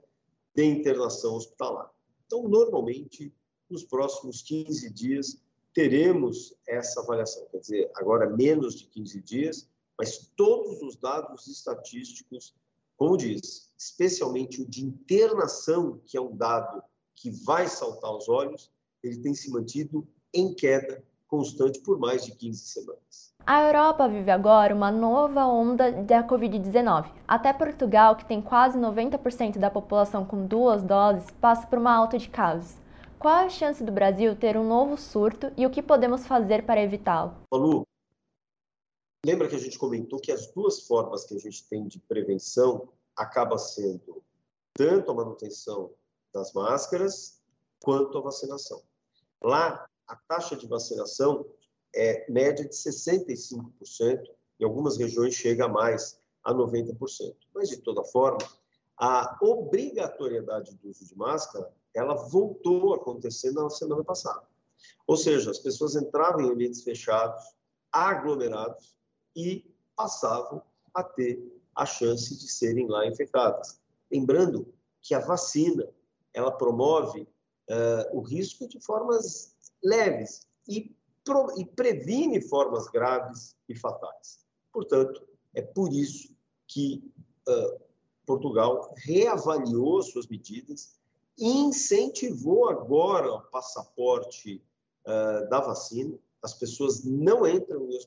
de 0.53 0.65
internação 0.65 1.35
hospitalar. 1.35 1.89
Então, 2.25 2.47
normalmente, 2.47 3.33
nos 3.69 3.83
próximos 3.83 4.41
15 4.41 4.89
dias, 4.91 5.41
teremos 5.73 6.53
essa 6.67 7.01
avaliação. 7.01 7.45
Quer 7.49 7.59
dizer, 7.59 7.91
agora 7.95 8.29
menos 8.29 8.75
de 8.75 8.85
15 8.87 9.21
dias, 9.21 9.69
mas 9.97 10.31
todos 10.35 10.81
os 10.81 10.95
dados 10.95 11.47
estatísticos, 11.47 12.53
como 12.97 13.17
diz, 13.17 13.71
especialmente 13.77 14.61
o 14.61 14.69
de 14.69 14.85
internação, 14.85 16.01
que 16.05 16.17
é 16.17 16.21
um 16.21 16.35
dado 16.35 16.83
que 17.15 17.29
vai 17.29 17.67
saltar 17.67 18.09
aos 18.09 18.27
olhos, 18.27 18.71
ele 19.03 19.17
tem 19.19 19.33
se 19.33 19.51
mantido 19.51 20.07
em 20.33 20.53
queda 20.53 21.03
constante 21.27 21.79
por 21.79 21.97
mais 21.97 22.25
de 22.25 22.35
15 22.35 22.59
semanas. 22.65 23.33
A 23.45 23.63
Europa 23.63 24.07
vive 24.07 24.31
agora 24.31 24.73
uma 24.73 24.91
nova 24.91 25.45
onda 25.45 25.91
da 25.91 26.25
Covid-19. 26.25 27.11
Até 27.27 27.51
Portugal, 27.51 28.15
que 28.15 28.25
tem 28.25 28.41
quase 28.41 28.77
90% 28.77 29.57
da 29.57 29.69
população 29.69 30.25
com 30.25 30.45
duas 30.45 30.83
doses, 30.83 31.25
passa 31.41 31.67
por 31.67 31.79
uma 31.79 31.93
alta 31.93 32.17
de 32.17 32.29
casos. 32.29 32.77
Qual 33.19 33.33
a 33.33 33.49
chance 33.49 33.83
do 33.83 33.91
Brasil 33.91 34.35
ter 34.35 34.57
um 34.57 34.67
novo 34.67 34.97
surto 34.97 35.51
e 35.57 35.65
o 35.65 35.69
que 35.69 35.81
podemos 35.81 36.27
fazer 36.27 36.65
para 36.65 36.81
evitá-lo? 36.81 37.33
Lembra 39.25 39.47
que 39.47 39.55
a 39.55 39.59
gente 39.59 39.79
comentou 39.79 40.19
que 40.19 40.31
as 40.31 40.47
duas 40.47 40.81
formas 40.81 41.23
que 41.25 41.35
a 41.35 41.39
gente 41.39 41.67
tem 41.67 41.87
de 41.87 41.99
prevenção 41.99 42.89
acaba 43.15 43.57
sendo 43.57 44.23
tanto 44.73 45.11
a 45.11 45.13
manutenção 45.13 45.91
das 46.33 46.51
máscaras 46.51 47.39
quanto 47.79 48.17
a 48.17 48.21
vacinação. 48.21 48.81
Lá, 49.41 49.85
a 50.07 50.15
taxa 50.15 50.55
de 50.55 50.67
vacinação 50.67 51.45
é 51.95 52.29
média 52.29 52.67
de 52.67 52.73
65%, 52.73 54.23
em 54.59 54.63
algumas 54.63 54.97
regiões 54.97 55.35
chega 55.35 55.65
a 55.65 55.69
mais, 55.69 56.19
a 56.43 56.53
90%. 56.53 57.35
Mas, 57.53 57.69
de 57.69 57.77
toda 57.77 58.03
forma, 58.03 58.39
a 58.97 59.37
obrigatoriedade 59.41 60.75
do 60.75 60.89
uso 60.89 61.05
de 61.05 61.15
máscara, 61.15 61.71
ela 61.93 62.15
voltou 62.15 62.93
a 62.93 62.97
acontecer 62.97 63.51
na 63.51 63.69
semana 63.69 64.03
passada. 64.03 64.47
Ou 65.05 65.15
seja, 65.15 65.51
as 65.51 65.59
pessoas 65.59 65.95
entravam 65.95 66.41
em 66.41 66.49
ambientes 66.49 66.83
fechados, 66.83 67.43
aglomerados, 67.91 68.95
e 69.35 69.65
passavam 69.95 70.61
a 70.93 71.03
ter 71.03 71.61
a 71.75 71.85
chance 71.85 72.37
de 72.37 72.47
serem 72.47 72.87
lá 72.87 73.05
infectadas. 73.07 73.79
Lembrando 74.11 74.71
que 75.01 75.13
a 75.13 75.19
vacina, 75.19 75.87
ela 76.33 76.51
promove 76.51 77.21
uh, 77.21 78.17
o 78.17 78.21
risco 78.21 78.67
de 78.67 78.79
formas 78.79 79.55
leves 79.83 80.47
e 80.67 80.95
e 81.55 81.65
previne 81.65 82.41
formas 82.41 82.87
graves 82.89 83.55
e 83.69 83.75
fatais. 83.75 84.39
Portanto, 84.71 85.25
é 85.53 85.61
por 85.61 85.93
isso 85.93 86.35
que 86.67 87.11
uh, 87.47 87.79
Portugal 88.25 88.93
reavaliou 88.97 90.01
suas 90.01 90.27
medidas 90.27 90.99
e 91.37 91.47
incentivou 91.47 92.69
agora 92.69 93.33
o 93.33 93.41
passaporte 93.43 94.61
uh, 95.05 95.49
da 95.49 95.61
vacina. 95.61 96.17
As 96.41 96.53
pessoas 96.53 97.03
não 97.05 97.47
entram 97.47 97.89
em, 97.89 97.99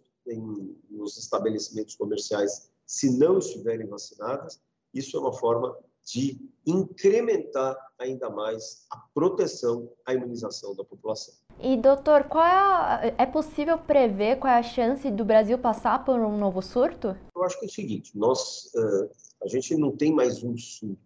nos 0.90 1.16
estabelecimentos 1.16 1.94
comerciais 1.94 2.70
se 2.86 3.16
não 3.18 3.38
estiverem 3.38 3.86
vacinadas. 3.86 4.60
Isso 4.92 5.16
é 5.16 5.20
uma 5.20 5.32
forma 5.32 5.76
de 6.04 6.38
incrementar 6.64 7.76
ainda 7.98 8.30
mais 8.30 8.86
a 8.90 8.96
proteção, 9.12 9.90
a 10.04 10.14
imunização 10.14 10.74
da 10.74 10.84
população. 10.84 11.34
E 11.58 11.76
doutor, 11.76 12.24
qual 12.24 12.44
é, 12.44 12.50
a, 12.50 13.14
é 13.18 13.26
possível 13.26 13.78
prever 13.78 14.38
qual 14.38 14.52
é 14.52 14.58
a 14.58 14.62
chance 14.62 15.10
do 15.10 15.24
Brasil 15.24 15.58
passar 15.58 16.04
por 16.04 16.20
um 16.20 16.36
novo 16.36 16.62
surto? 16.62 17.16
Eu 17.34 17.42
acho 17.42 17.58
que 17.58 17.66
é 17.66 17.68
o 17.68 17.72
seguinte: 17.72 18.16
nós 18.16 18.66
uh, 18.74 19.10
a 19.42 19.48
gente 19.48 19.76
não 19.76 19.96
tem 19.96 20.12
mais 20.12 20.42
um 20.44 20.56
surto, 20.56 20.98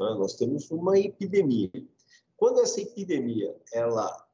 né? 0.00 0.14
nós 0.18 0.36
temos 0.36 0.70
uma 0.70 0.98
epidemia. 0.98 1.70
Quando 2.36 2.60
essa 2.60 2.80
epidemia 2.80 3.54
ela 3.72 4.26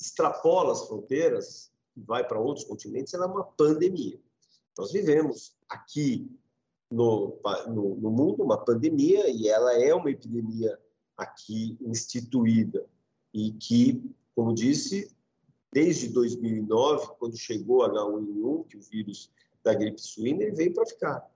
extrapola 0.00 0.72
as 0.72 0.86
fronteiras 0.86 1.70
vai 1.96 2.26
para 2.26 2.40
outros 2.40 2.66
continentes, 2.66 3.14
ela 3.14 3.24
é 3.24 3.28
uma 3.28 3.44
pandemia. 3.44 4.20
Nós 4.78 4.92
vivemos 4.92 5.54
aqui 5.68 6.30
no, 6.90 7.38
no, 7.68 7.96
no 7.96 8.10
mundo 8.10 8.42
uma 8.42 8.58
pandemia 8.58 9.28
e 9.28 9.48
ela 9.48 9.72
é 9.74 9.94
uma 9.94 10.10
epidemia 10.10 10.78
aqui 11.16 11.76
instituída 11.80 12.86
e 13.32 13.52
que 13.52 14.14
como 14.36 14.52
disse, 14.52 15.10
desde 15.72 16.08
2009, 16.10 17.14
quando 17.18 17.38
chegou 17.38 17.78
H1N1, 17.88 18.68
que 18.68 18.76
o 18.76 18.82
vírus 18.82 19.32
da 19.64 19.72
gripe 19.72 19.98
suína, 19.98 20.42
ele 20.42 20.54
veio 20.54 20.74
para 20.74 20.84
ficar. 20.84 21.26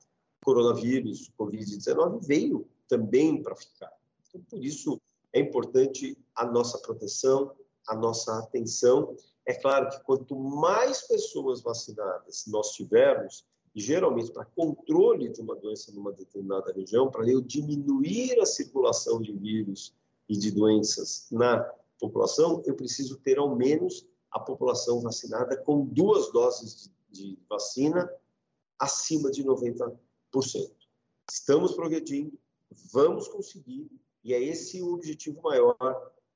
O 0.42 0.44
coronavírus, 0.44 1.32
Covid-19, 1.38 2.20
veio 2.26 2.68
também 2.86 3.42
para 3.42 3.56
ficar. 3.56 3.90
Então, 4.28 4.42
por 4.42 4.62
isso, 4.62 5.00
é 5.32 5.40
importante 5.40 6.16
a 6.34 6.44
nossa 6.44 6.78
proteção, 6.78 7.56
a 7.88 7.96
nossa 7.96 8.38
atenção. 8.38 9.16
É 9.50 9.54
claro 9.54 9.88
que 9.90 10.00
quanto 10.04 10.36
mais 10.36 11.08
pessoas 11.08 11.60
vacinadas 11.60 12.44
nós 12.46 12.70
tivermos, 12.70 13.44
geralmente 13.74 14.30
para 14.30 14.44
controle 14.44 15.28
de 15.28 15.40
uma 15.40 15.56
doença 15.56 15.90
numa 15.90 16.12
determinada 16.12 16.72
região, 16.72 17.10
para 17.10 17.28
eu 17.28 17.40
diminuir 17.40 18.38
a 18.38 18.46
circulação 18.46 19.20
de 19.20 19.32
vírus 19.32 19.92
e 20.28 20.38
de 20.38 20.52
doenças 20.52 21.26
na 21.32 21.68
população, 21.98 22.62
eu 22.64 22.76
preciso 22.76 23.16
ter 23.16 23.38
ao 23.38 23.56
menos 23.56 24.06
a 24.30 24.38
população 24.38 25.00
vacinada 25.00 25.56
com 25.56 25.84
duas 25.84 26.30
doses 26.30 26.88
de, 27.10 27.32
de 27.32 27.38
vacina 27.48 28.08
acima 28.78 29.32
de 29.32 29.42
90%. 29.42 29.98
Estamos 31.28 31.74
progredindo, 31.74 32.38
vamos 32.92 33.26
conseguir, 33.26 33.90
e 34.22 34.32
é 34.32 34.40
esse 34.40 34.80
o 34.80 34.94
objetivo 34.94 35.42
maior 35.42 35.76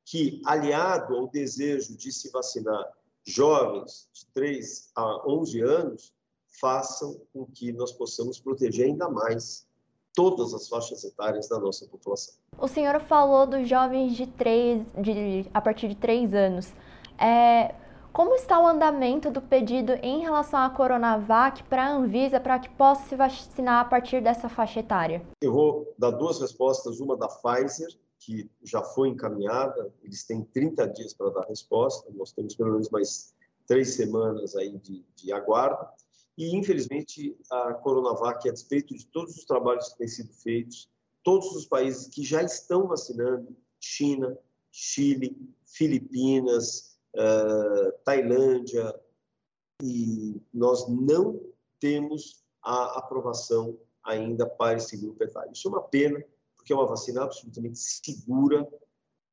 que, 0.05 0.43
aliado 0.45 1.15
ao 1.15 1.29
desejo 1.29 1.97
de 1.97 2.11
se 2.11 2.29
vacinar 2.33 2.93
jovens 3.27 4.09
de 4.13 4.27
3 4.35 4.91
a 4.95 5.29
11 5.29 5.61
anos, 5.63 6.15
façam 6.61 7.21
com 7.33 7.47
que 7.47 7.73
nós 7.73 7.93
possamos 7.93 8.39
proteger 8.39 8.87
ainda 8.87 9.09
mais 9.09 9.67
todas 10.15 10.55
as 10.55 10.69
faixas 10.69 11.03
etárias 11.03 11.49
da 11.49 11.59
nossa 11.59 11.87
população. 11.87 12.35
O 12.59 12.69
senhor 12.69 13.01
falou 13.01 13.47
dos 13.47 13.69
jovens 13.69 14.15
de 14.17 14.27
três, 14.27 14.87
de, 14.97 15.47
a 15.53 15.61
partir 15.61 15.89
de 15.89 15.97
3 15.97 16.33
anos. 16.35 16.73
É, 17.19 17.75
como 18.13 18.37
está 18.37 18.61
o 18.61 18.67
andamento 18.67 19.29
do 19.29 19.43
pedido 19.43 19.93
em 19.95 20.21
relação 20.21 20.61
à 20.61 20.71
Coronavac 20.71 21.65
para 21.65 21.85
a 21.85 21.97
Anvisa 21.97 22.39
para 22.39 22.61
que 22.61 22.69
possa 22.69 23.09
se 23.09 23.17
vacinar 23.17 23.81
a 23.81 23.85
partir 23.85 24.23
dessa 24.23 24.49
faixa 24.49 24.79
etária? 24.79 25.21
Eu 25.43 25.53
vou 25.53 25.95
dar 25.99 26.13
duas 26.13 26.41
respostas, 26.41 27.01
uma 27.01 27.17
da 27.17 27.27
Pfizer, 27.27 27.89
que 28.25 28.51
já 28.63 28.83
foi 28.83 29.09
encaminhada, 29.09 29.93
eles 30.03 30.25
têm 30.25 30.43
30 30.43 30.89
dias 30.89 31.13
para 31.13 31.31
dar 31.31 31.47
resposta, 31.47 32.11
nós 32.15 32.33
temos 32.33 32.55
pelo 32.55 32.73
menos 32.73 32.89
mais 32.89 33.35
três 33.67 33.95
semanas 33.95 34.57
aí 34.57 34.79
de, 34.79 35.05
de 35.15 35.33
aguardo, 35.33 35.87
e, 36.37 36.57
infelizmente, 36.57 37.37
a 37.51 37.75
Coronavac, 37.75 38.49
a 38.49 38.53
despeito 38.53 38.95
de 38.95 39.07
todos 39.07 39.37
os 39.37 39.45
trabalhos 39.45 39.91
que 39.91 39.99
têm 39.99 40.09
sido 40.09 40.33
feitos, 40.33 40.91
todos 41.23 41.55
os 41.55 41.67
países 41.67 42.09
que 42.09 42.25
já 42.25 42.43
estão 42.43 42.89
vacinando, 42.89 43.55
China, 43.79 44.37
Chile, 44.73 45.37
Filipinas, 45.65 46.99
uh, 47.15 47.93
Tailândia, 48.05 48.99
e 49.83 50.41
nós 50.53 50.89
não 50.89 51.41
temos 51.79 52.43
a 52.63 52.99
aprovação 52.99 53.79
ainda 54.03 54.47
para 54.47 54.77
esse 54.77 54.97
grupo 54.97 55.23
etário. 55.23 55.53
Isso 55.53 55.69
é 55.69 55.71
uma 55.71 55.83
pena, 55.83 56.25
porque 56.65 56.73
é 56.73 56.77
uma 56.77 56.87
vacina 56.87 57.23
absolutamente 57.23 57.79
segura 57.79 58.67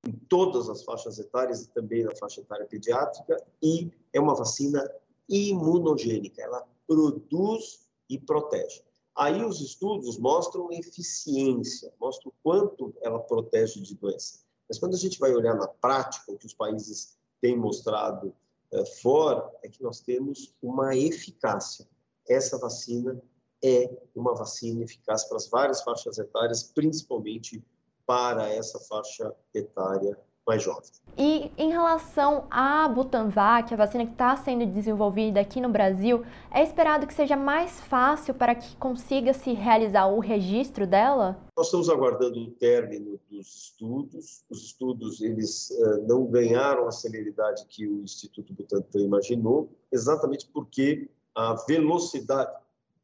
em 0.06 0.12
todas 0.12 0.70
as 0.70 0.84
faixas 0.84 1.18
etárias 1.18 1.62
e 1.62 1.70
também 1.70 2.04
na 2.04 2.14
faixa 2.14 2.42
etária 2.42 2.66
pediátrica, 2.66 3.42
e 3.64 3.90
é 4.12 4.20
uma 4.20 4.36
vacina 4.36 4.84
imunogênica, 5.30 6.42
ela 6.42 6.68
produz 6.86 7.88
e 8.10 8.20
protege. 8.20 8.84
Aí 9.16 9.46
os 9.46 9.62
estudos 9.62 10.18
mostram 10.18 10.70
eficiência, 10.72 11.94
mostram 12.02 12.34
quanto 12.44 12.94
ela 13.02 13.20
protege 13.20 13.80
de 13.80 13.96
doença. 13.96 14.40
Mas 14.68 14.78
quando 14.78 14.96
a 14.96 14.98
gente 14.98 15.18
vai 15.18 15.34
olhar 15.34 15.56
na 15.56 15.68
prática, 15.68 16.34
o 16.34 16.38
que 16.38 16.48
os 16.48 16.54
países 16.54 17.18
têm 17.40 17.58
mostrado 17.58 18.34
é, 18.72 18.86
fora, 18.86 19.50
é 19.64 19.70
que 19.70 19.82
nós 19.82 20.02
temos 20.02 20.54
uma 20.62 20.98
eficácia. 20.98 21.88
Essa 22.28 22.58
vacina 22.58 23.22
é 23.64 23.90
uma 24.16 24.34
vacina 24.36 24.84
eficaz 24.84 25.26
para 25.26 25.38
as 25.38 25.50
várias 25.50 25.82
faixas 25.82 26.18
etárias, 26.18 26.64
principalmente 26.64 27.64
para 28.06 28.50
essa 28.50 28.80
faixa 28.80 29.34
etária 29.54 30.18
mais 30.46 30.64
jovens. 30.64 31.02
E 31.18 31.52
em 31.58 31.70
relação 31.70 32.46
à 32.50 32.88
Butanvac, 32.88 33.74
a 33.74 33.78
vacina 33.78 34.06
que 34.06 34.14
está 34.14 34.36
sendo 34.36 34.66
desenvolvida 34.66 35.40
aqui 35.40 35.62
no 35.62 35.70
Brasil, 35.70 36.26
é 36.50 36.64
esperado 36.64 37.06
que 37.06 37.14
seja 37.14 37.36
mais 37.36 37.80
fácil 37.82 38.34
para 38.34 38.56
que 38.56 38.76
consiga 38.78 39.34
se 39.34 39.54
realizar 39.54 40.08
o 40.08 40.20
registro 40.20 40.88
dela? 40.88 41.38
Nós 41.56 41.68
estamos 41.68 41.90
aguardando 41.90 42.40
o 42.40 42.52
término 42.52 43.20
dos 43.30 43.66
estudos. 43.66 44.44
Os 44.50 44.64
estudos 44.64 45.22
eles 45.22 45.70
uh, 45.70 46.08
não 46.08 46.26
ganharam 46.26 46.88
a 46.88 46.92
celeridade 46.92 47.66
que 47.68 47.88
o 47.88 48.02
Instituto 48.04 48.54
Butantan 48.54 49.00
imaginou, 49.00 49.70
exatamente 49.92 50.48
porque 50.52 51.10
a 51.36 51.56
velocidade 51.68 52.52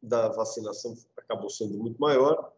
da 0.02 0.30
vacinação 0.30 0.96
acabou 1.18 1.50
sendo 1.50 1.78
muito 1.78 2.00
maior 2.00 2.54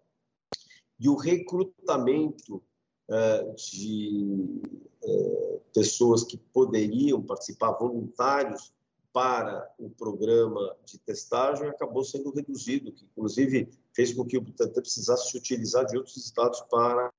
e 1.00 1.08
o 1.08 1.16
recrutamento 1.16 2.62
é, 3.10 3.44
de 3.54 4.62
é, 5.02 5.60
pessoas 5.74 6.24
que 6.24 6.38
poderiam 6.38 7.22
participar, 7.22 7.72
voluntários 7.72 8.74
para 9.14 9.68
o 9.80 9.90
programa 9.90 10.76
de 10.86 11.00
testagem, 11.00 11.68
acabou 11.68 12.04
sendo 12.04 12.32
reduzido, 12.32 12.92
que 12.92 13.06
inclusive 13.06 13.70
fez 13.94 14.14
com 14.14 14.26
que 14.26 14.38
o 14.38 14.42
Butantan 14.42 14.82
precisasse 14.82 15.32
se 15.32 15.38
utilizar 15.38 15.86
de 15.86 15.98
outros 15.98 16.18
estados 16.18 16.62
para 16.70 17.12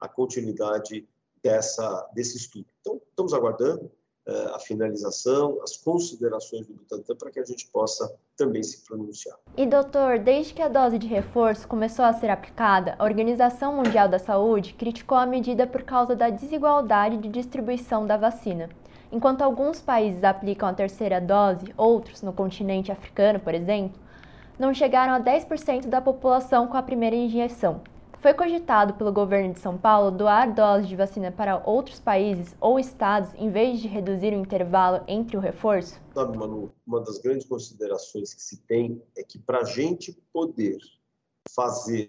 a 0.00 0.08
continuidade 0.08 1.06
dessa, 1.42 2.10
desse 2.14 2.36
estudo. 2.36 2.66
Então, 2.80 3.00
estamos 3.08 3.32
aguardando 3.32 3.90
a 4.26 4.58
finalização, 4.58 5.58
as 5.62 5.76
considerações 5.76 6.66
do 6.66 6.74
Butantan 6.74 7.14
para 7.16 7.30
que 7.30 7.40
a 7.40 7.44
gente 7.44 7.66
possa 7.66 8.10
também 8.36 8.62
se 8.62 8.82
pronunciar. 8.84 9.36
E 9.56 9.66
doutor, 9.66 10.18
desde 10.18 10.54
que 10.54 10.62
a 10.62 10.68
dose 10.68 10.98
de 10.98 11.06
reforço 11.06 11.68
começou 11.68 12.04
a 12.04 12.12
ser 12.12 12.30
aplicada, 12.30 12.94
a 12.98 13.04
Organização 13.04 13.76
Mundial 13.76 14.08
da 14.08 14.18
Saúde 14.18 14.74
criticou 14.74 15.18
a 15.18 15.26
medida 15.26 15.66
por 15.66 15.82
causa 15.82 16.16
da 16.16 16.30
desigualdade 16.30 17.18
de 17.18 17.28
distribuição 17.28 18.06
da 18.06 18.16
vacina. 18.16 18.70
Enquanto 19.12 19.42
alguns 19.42 19.80
países 19.80 20.24
aplicam 20.24 20.68
a 20.68 20.74
terceira 20.74 21.20
dose, 21.20 21.66
outros, 21.76 22.22
no 22.22 22.32
continente 22.32 22.90
africano, 22.90 23.38
por 23.38 23.54
exemplo, 23.54 24.00
não 24.58 24.72
chegaram 24.72 25.12
a 25.12 25.20
10% 25.20 25.86
da 25.86 26.00
população 26.00 26.66
com 26.66 26.76
a 26.76 26.82
primeira 26.82 27.14
injeção, 27.14 27.82
foi 28.24 28.32
cogitado 28.32 28.94
pelo 28.94 29.12
governo 29.12 29.52
de 29.52 29.60
São 29.60 29.76
Paulo 29.76 30.10
doar 30.10 30.54
doses 30.54 30.88
de 30.88 30.96
vacina 30.96 31.30
para 31.30 31.62
outros 31.68 32.00
países 32.00 32.56
ou 32.58 32.80
estados 32.80 33.28
em 33.34 33.50
vez 33.50 33.82
de 33.82 33.86
reduzir 33.86 34.32
o 34.32 34.40
intervalo 34.40 35.04
entre 35.06 35.36
o 35.36 35.40
reforço? 35.40 36.00
Sabe, 36.14 36.38
Manu, 36.38 36.72
uma 36.86 37.02
das 37.02 37.18
grandes 37.18 37.46
considerações 37.46 38.32
que 38.32 38.40
se 38.40 38.62
tem 38.62 39.02
é 39.14 39.22
que 39.22 39.38
para 39.38 39.58
a 39.58 39.64
gente 39.64 40.18
poder 40.32 40.78
fazer 41.54 42.08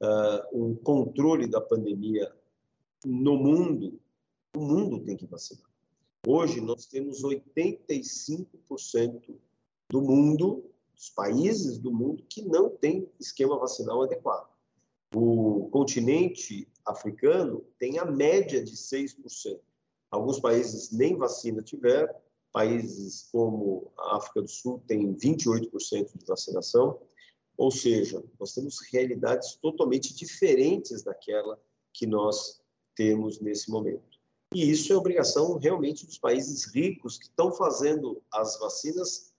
uh, 0.00 0.40
um 0.50 0.74
controle 0.74 1.46
da 1.46 1.60
pandemia 1.60 2.34
no 3.04 3.36
mundo, 3.36 4.00
o 4.56 4.60
mundo 4.60 4.98
tem 5.00 5.14
que 5.14 5.26
vacinar. 5.26 5.68
Hoje 6.26 6.58
nós 6.58 6.86
temos 6.86 7.22
85% 7.22 9.34
do 9.90 10.00
mundo, 10.00 10.64
dos 10.94 11.10
países 11.10 11.76
do 11.76 11.92
mundo, 11.92 12.24
que 12.30 12.40
não 12.40 12.70
tem 12.70 13.06
esquema 13.20 13.58
vacinal 13.58 14.04
adequado. 14.04 14.56
O 15.14 15.68
continente 15.70 16.68
africano 16.84 17.64
tem 17.78 17.98
a 17.98 18.04
média 18.04 18.62
de 18.62 18.76
6%. 18.76 19.16
Alguns 20.10 20.40
países 20.40 20.90
nem 20.90 21.16
vacina 21.16 21.62
tiveram, 21.62 22.14
países 22.52 23.28
como 23.30 23.92
a 23.98 24.16
África 24.16 24.42
do 24.42 24.48
Sul 24.48 24.82
têm 24.86 25.14
28% 25.14 26.18
de 26.18 26.24
vacinação, 26.26 27.00
ou 27.56 27.70
seja, 27.70 28.22
nós 28.38 28.54
temos 28.54 28.80
realidades 28.92 29.54
totalmente 29.56 30.14
diferentes 30.14 31.02
daquela 31.02 31.60
que 31.92 32.06
nós 32.06 32.60
temos 32.94 33.40
nesse 33.40 33.70
momento. 33.70 34.18
E 34.54 34.70
isso 34.70 34.92
é 34.92 34.96
obrigação 34.96 35.58
realmente 35.58 36.06
dos 36.06 36.18
países 36.18 36.64
ricos 36.72 37.18
que 37.18 37.24
estão 37.24 37.52
fazendo 37.52 38.22
as 38.32 38.58
vacinas 38.58 39.34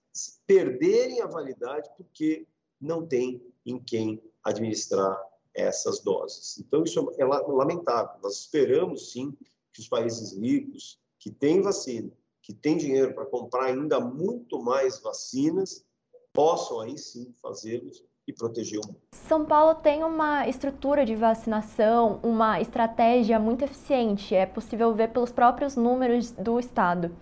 perderem 0.46 1.22
a 1.22 1.28
validade 1.28 1.90
porque 1.98 2.46
não 2.80 3.08
tem 3.08 3.42
em 3.66 3.80
quem 3.80 4.22
administrar 4.44 5.20
essas 5.56 6.00
doses. 6.00 6.58
Então, 6.60 6.84
isso 6.84 7.12
é 7.18 7.26
lamentável. 7.26 8.20
Nós 8.22 8.40
esperamos, 8.40 9.12
sim, 9.12 9.36
que 9.74 9.82
os 9.82 9.88
países 9.88 10.38
ricos, 10.38 11.00
que 11.20 11.30
têm 11.30 11.62
vacina, 11.62 12.12
que 12.42 12.54
têm 12.54 12.78
dinheiro 12.78 13.14
para 13.14 13.26
comprar 13.26 13.66
ainda 13.66 14.00
muito 14.00 14.62
mais 14.62 15.00
vacinas, 15.00 15.86
possam 16.34 16.80
aí 16.80 16.98
sim 16.98 17.34
fazê-los 17.42 18.04
e 18.28 18.34
proteger 18.34 18.80
o 18.80 18.88
mundo. 18.88 19.02
São 19.14 19.44
Paulo 19.46 19.76
tem 19.76 20.04
uma 20.04 20.48
estrutura 20.48 21.06
de 21.06 21.16
vacinação, 21.16 22.20
uma 22.24 22.62
estratégia 22.62 23.40
muito 23.40 23.64
eficiente, 23.64 24.36
é 24.36 24.46
possível 24.46 24.94
ver 24.94 25.10
pelos 25.10 25.32
próprios 25.32 25.76
números 25.76 26.32
do 26.32 26.60
estado. 26.60 27.16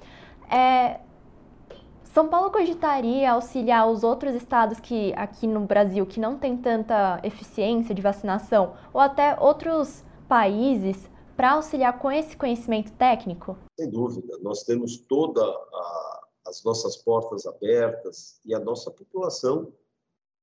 É, 0.50 1.00
são 2.18 2.28
Paulo 2.28 2.50
cogitaria 2.50 3.34
auxiliar 3.34 3.88
os 3.88 4.04
outros 4.04 4.34
estados 4.34 4.80
que 4.80 5.14
aqui 5.14 5.46
no 5.46 5.68
Brasil 5.68 6.04
que 6.04 6.20
não 6.20 6.36
tem 6.36 6.58
tanta 6.58 7.22
eficiência 7.24 7.94
de 7.94 8.02
vacinação 8.02 8.76
ou 8.92 9.00
até 9.00 9.40
outros 9.40 10.04
países 10.28 10.98
para 11.36 11.52
auxiliar 11.52 12.00
com 12.00 12.12
esse 12.12 12.36
conhecimento 12.36 12.92
técnico? 12.94 13.56
Sem 13.80 13.92
dúvida, 13.92 14.36
nós 14.42 14.64
temos 14.64 14.98
todas 14.98 15.48
as 16.48 16.64
nossas 16.64 16.98
portas 16.98 17.46
abertas 17.46 18.42
e 18.44 18.56
a 18.56 18.60
nossa 18.60 18.90
população, 18.90 19.72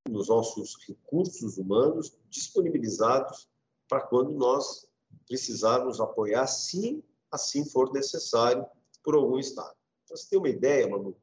os 0.08 0.28
nossos 0.28 0.76
recursos 0.86 1.58
humanos 1.58 2.16
disponibilizados 2.30 3.48
para 3.88 4.00
quando 4.00 4.30
nós 4.30 4.86
precisarmos 5.26 6.00
apoiar, 6.00 6.46
se 6.46 7.04
assim 7.32 7.64
for 7.64 7.92
necessário, 7.92 8.64
por 9.02 9.16
algum 9.16 9.40
estado. 9.40 9.74
Para 10.06 10.16
você 10.16 10.30
ter 10.30 10.36
uma 10.36 10.48
ideia, 10.48 10.88
Manu, 10.88 11.16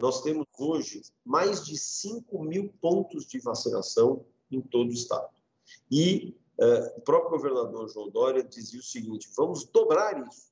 nós 0.00 0.22
temos 0.22 0.46
hoje 0.58 1.02
mais 1.24 1.64
de 1.64 1.76
5 1.76 2.42
mil 2.42 2.72
pontos 2.80 3.26
de 3.26 3.38
vacinação 3.40 4.24
em 4.50 4.60
todo 4.60 4.90
o 4.90 4.94
estado. 4.94 5.28
E 5.90 6.36
uh, 6.58 6.98
o 6.98 7.00
próprio 7.00 7.32
governador 7.32 7.88
João 7.88 8.10
Dória 8.10 8.42
dizia 8.42 8.80
o 8.80 8.84
seguinte: 8.84 9.28
vamos 9.36 9.64
dobrar 9.64 10.26
isso. 10.26 10.48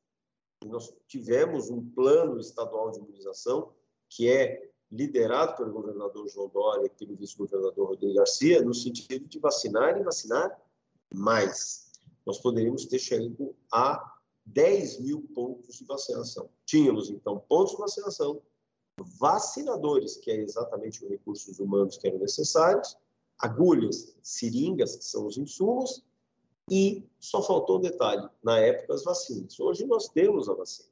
Nós 0.65 0.93
tivemos 1.07 1.71
um 1.71 1.89
plano 1.91 2.41
estadual 2.41 2.91
de 2.91 2.99
imunização 2.99 3.73
que 4.09 4.29
é 4.29 4.71
liderado 4.91 5.57
pelo 5.57 5.73
governador 5.73 6.29
João 6.29 6.49
Dória 6.49 6.87
e 6.87 6.91
pelo 6.91 7.17
vice-governador 7.17 7.89
Rodrigo 7.89 8.15
Garcia, 8.15 8.63
no 8.63 8.75
sentido 8.75 9.27
de 9.27 9.39
vacinar 9.39 9.97
e 9.99 10.03
vacinar 10.03 10.61
mais. 11.13 11.93
Nós 12.25 12.39
poderíamos 12.39 12.87
ter 12.87 12.99
chegado 12.99 13.55
a 13.73 14.17
10 14.45 15.01
mil 15.01 15.23
pontos 15.35 15.77
de 15.77 15.85
vacinação. 15.85 16.49
Tínhamos, 16.65 17.11
então, 17.11 17.39
pontos 17.49 17.73
de 17.73 17.79
vacinação, 17.79 18.41
vacinadores, 18.99 20.17
que 20.17 20.31
é 20.31 20.37
exatamente 20.37 21.05
os 21.05 21.11
recursos 21.11 21.59
humanos 21.59 21.99
que 21.99 22.09
eram 22.09 22.19
necessários, 22.19 22.97
agulhas, 23.39 24.17
seringas, 24.23 24.97
que 24.97 25.05
são 25.05 25.27
os 25.27 25.37
insumos, 25.37 26.05
e 26.71 27.05
só 27.21 27.43
faltou 27.43 27.79
um 27.79 27.83
detalhe, 27.83 28.29
na 28.43 28.59
época 28.59 28.95
as 28.95 29.05
vacinas. 29.05 29.59
Hoje 29.61 29.87
nós 29.87 30.09
temos 30.09 30.49
a 30.49 30.55
vacina, 30.55 30.89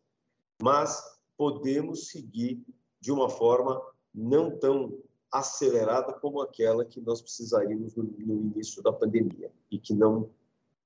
mas 0.62 1.18
podemos 1.36 2.08
seguir 2.08 2.64
de 3.00 3.10
uma 3.10 3.28
forma 3.28 3.82
não 4.14 4.56
tão 4.56 4.96
acelerada 5.32 6.12
como 6.12 6.40
aquela 6.40 6.84
que 6.84 7.00
nós 7.00 7.20
precisaríamos 7.20 7.96
no, 7.96 8.04
no 8.04 8.40
início 8.52 8.80
da 8.82 8.92
pandemia 8.92 9.50
e 9.68 9.78
que 9.78 9.92
não 9.92 10.30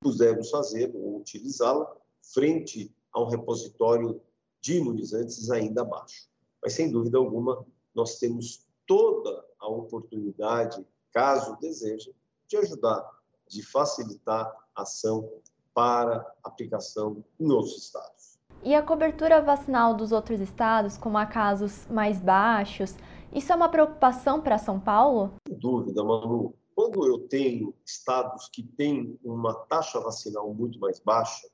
pudemos 0.01 0.49
fazer 0.49 0.91
ou 0.95 1.19
utilizá-la 1.19 1.95
frente 2.23 2.91
a 3.13 3.21
um 3.21 3.29
repositório 3.29 4.21
de 4.61 4.79
imunizantes 4.79 5.51
ainda 5.51 5.85
baixo. 5.85 6.29
Mas, 6.63 6.75
sem 6.75 6.91
dúvida 6.91 7.19
alguma, 7.19 7.65
nós 7.95 8.19
temos 8.19 8.67
toda 8.87 9.45
a 9.59 9.69
oportunidade, 9.69 10.85
caso 11.13 11.57
deseje, 11.61 12.15
de 12.47 12.57
ajudar, 12.57 13.09
de 13.47 13.63
facilitar 13.63 14.51
a 14.75 14.83
ação 14.83 15.31
para 15.75 16.27
aplicação 16.43 17.25
em 17.39 17.51
outros 17.51 17.77
estados. 17.77 18.39
E 18.65 18.75
a 18.75 18.83
cobertura 18.83 19.41
vacinal 19.41 19.95
dos 19.95 20.11
outros 20.11 20.41
estados, 20.41 20.97
como 20.97 21.17
há 21.17 21.25
casos 21.25 21.87
mais 21.87 22.21
baixos, 22.21 22.97
isso 23.33 23.53
é 23.53 23.55
uma 23.55 23.69
preocupação 23.69 24.41
para 24.41 24.59
São 24.59 24.81
Paulo? 24.81 25.35
Sem 25.47 25.57
dúvida, 25.57 26.03
Manu. 26.03 26.55
Quando 26.75 27.07
eu 27.07 27.29
tenho 27.29 27.75
estados 27.85 28.49
que 28.49 28.63
têm 28.63 29.19
uma 29.23 29.55
taxa 29.55 30.01
vacinal 30.01 30.53
muito 30.53 30.81
mais 30.81 30.99
baixa, 30.99 31.49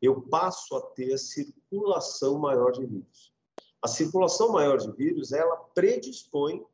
eu 0.00 0.20
passo 0.22 0.76
a 0.76 0.80
ter 0.80 1.16
circulação 1.18 2.38
maior 2.38 2.70
de 2.72 2.84
vírus. 2.86 3.33
A 3.84 3.86
circulação 3.86 4.50
maior 4.50 4.78
de 4.78 4.90
vírus, 4.92 5.30
ela 5.30 5.56
predispõe 5.74 6.64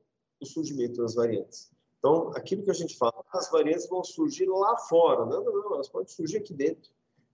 o 0.41 0.47
surgimento 0.47 1.03
das 1.03 1.13
variantes. 1.13 1.69
Então, 1.99 2.29
aquilo 2.37 2.63
que 2.63 2.71
a 2.71 2.75
gente 2.75 2.97
fala, 2.97 3.25
as 3.33 3.51
variantes 3.51 3.89
vão 3.89 4.05
surgir 4.05 4.47
lá 4.47 4.77
fora. 4.77 5.27
Não, 5.27 5.43
não, 5.43 5.53
não, 5.53 5.75
elas 5.75 5.89
podem 5.89 6.07
surgir 6.07 6.37
aqui 6.37 6.55
dentro. 6.55 6.89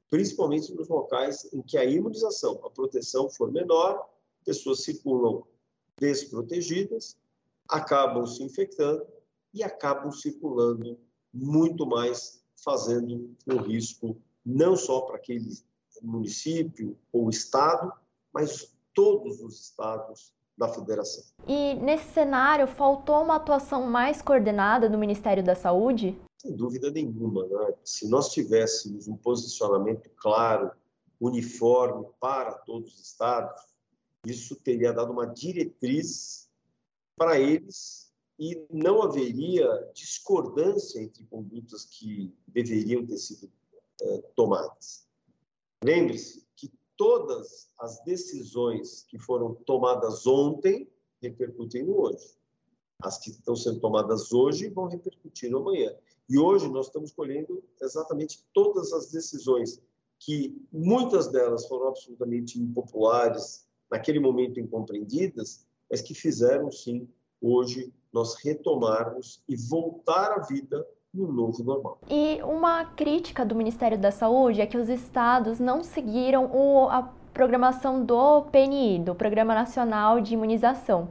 Principalmente 0.09 0.75
nos 0.75 0.89
locais 0.89 1.47
em 1.53 1.61
que 1.61 1.77
a 1.77 1.85
imunização, 1.85 2.59
a 2.65 2.71
proteção 2.71 3.29
for 3.29 3.53
menor, 3.53 4.09
pessoas 4.47 4.83
circulam 4.83 5.45
desprotegidas, 6.01 7.19
acabam 7.69 8.25
se 8.25 8.43
infectando 8.43 9.07
e 9.53 9.63
acabam 9.63 10.11
circulando 10.11 10.99
muito 11.31 11.85
mais, 11.87 12.43
fazendo 12.57 13.37
um 13.47 13.59
risco 13.59 14.17
não 14.43 14.75
só 14.75 15.03
para 15.03 15.17
aquele 15.17 15.51
município 16.01 16.97
ou 17.13 17.29
estado, 17.29 17.93
mas 18.33 18.75
todos 18.97 19.43
os 19.43 19.61
estados 19.61 20.33
da 20.57 20.69
federação. 20.69 21.23
E 21.47 21.75
nesse 21.75 22.13
cenário, 22.15 22.67
faltou 22.67 23.23
uma 23.23 23.37
atuação 23.37 23.87
mais 23.87 24.23
coordenada 24.23 24.89
do 24.89 24.97
Ministério 24.97 25.45
da 25.45 25.55
Saúde? 25.55 26.19
Sem 26.39 26.57
dúvida 26.57 26.91
nenhuma. 26.91 27.47
Né? 27.47 27.75
Se 27.85 28.09
nós 28.09 28.31
tivéssemos 28.31 29.07
um 29.07 29.17
posicionamento 29.17 30.09
claro, 30.17 30.71
uniforme 31.21 32.07
para 32.19 32.53
todos 32.53 32.95
os 32.95 33.01
estados, 33.01 33.63
isso 34.25 34.57
teria 34.57 34.93
dado 34.93 35.13
uma 35.13 35.27
diretriz 35.27 36.49
para 37.17 37.39
eles 37.39 38.11
e 38.39 38.67
não 38.71 39.03
haveria 39.03 39.91
discordância 39.95 41.01
entre 41.01 41.25
condutas 41.25 41.85
que 41.85 42.35
deveriam 42.47 43.07
ter 43.07 43.17
sido 43.19 43.51
é, 44.01 44.19
tomadas. 44.35 45.07
Lembre-se 45.83 46.46
todas 46.97 47.71
as 47.79 48.03
decisões 48.05 49.05
que 49.09 49.19
foram 49.19 49.55
tomadas 49.67 50.27
ontem 50.27 50.91
repercutem 51.23 51.85
no 51.85 52.01
hoje. 52.01 52.37
As 53.03 53.19
que 53.19 53.31
estão 53.31 53.55
sendo 53.55 53.81
tomadas 53.81 54.33
hoje 54.33 54.69
vão 54.69 54.87
repercutir 54.87 55.51
no 55.51 55.59
amanhã. 55.59 55.95
E 56.29 56.39
hoje 56.39 56.69
nós 56.69 56.87
estamos 56.87 57.13
colhendo 57.13 57.63
exatamente 57.81 58.45
todas 58.53 58.93
as 58.93 59.11
decisões 59.11 59.81
que 60.19 60.57
muitas 60.73 61.29
delas 61.29 61.67
foram 61.69 61.89
absolutamente 61.89 62.59
impopulares, 62.59 63.67
naquele 63.91 64.19
momento 64.19 64.59
incompreendidas, 64.59 65.67
mas 65.91 66.01
que 66.01 66.15
fizeram 66.15 66.71
sim 66.73 67.09
hoje 67.41 67.93
nós 68.13 68.35
retomarmos 68.43 69.43
e 69.49 69.55
voltar 69.57 70.33
à 70.33 70.41
vida 70.41 70.87
no 71.17 71.33
novo 71.33 71.63
normal. 71.65 71.99
E 72.09 72.41
uma 72.43 72.85
crítica 72.85 73.45
do 73.45 73.55
Ministério 73.55 73.99
da 73.99 74.11
Saúde 74.11 74.61
é 74.61 74.67
que 74.67 74.77
os 74.77 74.89
estados 74.89 75.59
não 75.59 75.83
seguiram 75.83 76.51
o, 76.53 76.89
a 76.89 77.11
programação 77.33 78.05
do 78.05 78.43
PNI, 78.43 79.01
do 79.01 79.15
Programa 79.15 79.55
Nacional 79.55 80.21
de 80.21 80.35
Imunização. 80.35 81.09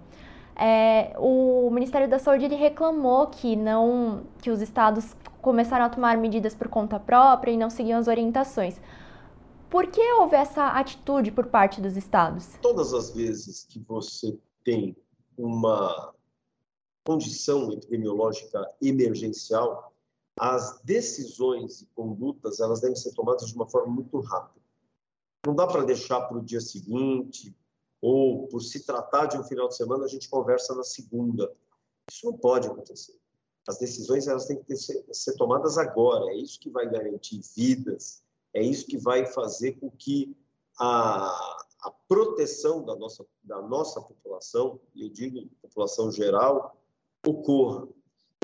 É, 0.55 1.13
o 1.17 1.69
Ministério 1.71 2.07
da 2.07 2.17
Saúde 2.17 2.45
ele 2.45 2.55
reclamou 2.55 3.27
que 3.27 3.55
não 3.55 4.23
que 4.41 4.49
os 4.49 4.61
estados 4.61 5.15
começaram 5.41 5.85
a 5.85 5.89
tomar 5.89 6.17
medidas 6.17 6.55
por 6.55 6.69
conta 6.69 6.99
própria 6.99 7.51
e 7.51 7.57
não 7.57 7.69
seguiam 7.69 7.99
as 7.99 8.07
orientações. 8.07 8.79
Por 9.69 9.87
que 9.87 10.01
houve 10.13 10.35
essa 10.35 10.67
atitude 10.67 11.31
por 11.31 11.47
parte 11.47 11.81
dos 11.81 11.97
estados? 11.97 12.57
Todas 12.61 12.93
as 12.93 13.11
vezes 13.11 13.65
que 13.65 13.79
você 13.79 14.37
tem 14.63 14.95
uma 15.37 16.13
condição 17.05 17.71
epidemiológica 17.71 18.65
emergencial, 18.81 19.93
as 20.39 20.81
decisões 20.81 21.81
e 21.81 21.85
condutas 21.87 22.59
elas 22.59 22.81
devem 22.81 22.95
ser 22.95 23.13
tomadas 23.13 23.47
de 23.47 23.55
uma 23.55 23.69
forma 23.69 23.93
muito 23.93 24.19
rápida. 24.19 24.65
Não 25.45 25.55
dá 25.55 25.65
para 25.65 25.83
deixar 25.83 26.21
para 26.21 26.37
o 26.37 26.43
dia 26.43 26.59
seguinte 26.59 27.55
ou 28.01 28.47
por 28.47 28.61
se 28.61 28.85
tratar 28.85 29.27
de 29.27 29.37
um 29.37 29.43
final 29.43 29.67
de 29.67 29.75
semana 29.75 30.05
a 30.05 30.07
gente 30.07 30.29
conversa 30.29 30.75
na 30.75 30.83
segunda. 30.83 31.51
Isso 32.11 32.25
não 32.25 32.37
pode 32.37 32.67
acontecer. 32.67 33.17
As 33.67 33.79
decisões 33.79 34.27
elas 34.27 34.45
têm 34.45 34.57
que 34.57 34.65
ter, 34.65 34.75
ser, 34.75 35.05
ser 35.11 35.35
tomadas 35.35 35.77
agora. 35.77 36.31
É 36.31 36.35
isso 36.35 36.59
que 36.59 36.69
vai 36.69 36.89
garantir 36.89 37.41
vidas. 37.55 38.23
É 38.53 38.61
isso 38.61 38.85
que 38.85 38.97
vai 38.97 39.25
fazer 39.25 39.73
com 39.73 39.89
que 39.89 40.35
a, 40.79 41.65
a 41.81 41.91
proteção 42.07 42.83
da 42.83 42.95
nossa, 42.95 43.25
da 43.43 43.61
nossa 43.61 44.01
população, 44.01 44.79
e 44.93 45.03
eu 45.03 45.09
digo 45.09 45.49
população 45.61 46.11
geral, 46.11 46.77
ocorra. 47.25 47.87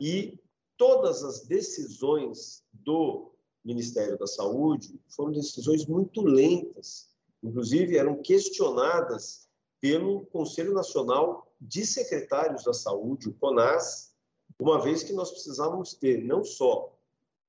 E 0.01 0.39
todas 0.81 1.23
as 1.23 1.41
decisões 1.41 2.63
do 2.73 3.31
Ministério 3.63 4.17
da 4.17 4.25
Saúde 4.25 4.99
foram 5.09 5.31
decisões 5.31 5.85
muito 5.85 6.23
lentas, 6.23 7.07
inclusive 7.43 7.97
eram 7.97 8.19
questionadas 8.19 9.47
pelo 9.79 10.25
Conselho 10.25 10.73
Nacional 10.73 11.53
de 11.61 11.85
Secretários 11.85 12.63
da 12.63 12.73
Saúde, 12.73 13.29
o 13.29 13.33
CONAS, 13.35 14.15
uma 14.59 14.81
vez 14.81 15.03
que 15.03 15.13
nós 15.13 15.29
precisávamos 15.29 15.93
ter 15.93 16.23
não 16.23 16.43
só 16.43 16.91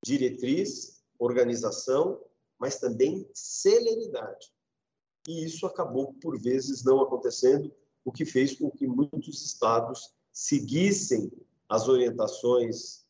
diretriz, 0.04 1.02
organização, 1.18 2.20
mas 2.58 2.78
também 2.78 3.26
celeridade. 3.32 4.52
E 5.26 5.42
isso 5.42 5.64
acabou, 5.64 6.12
por 6.20 6.38
vezes, 6.38 6.84
não 6.84 7.00
acontecendo, 7.00 7.72
o 8.04 8.12
que 8.12 8.26
fez 8.26 8.54
com 8.54 8.70
que 8.70 8.86
muitos 8.86 9.42
estados 9.42 10.12
seguissem 10.30 11.32
as 11.66 11.88
orientações 11.88 13.01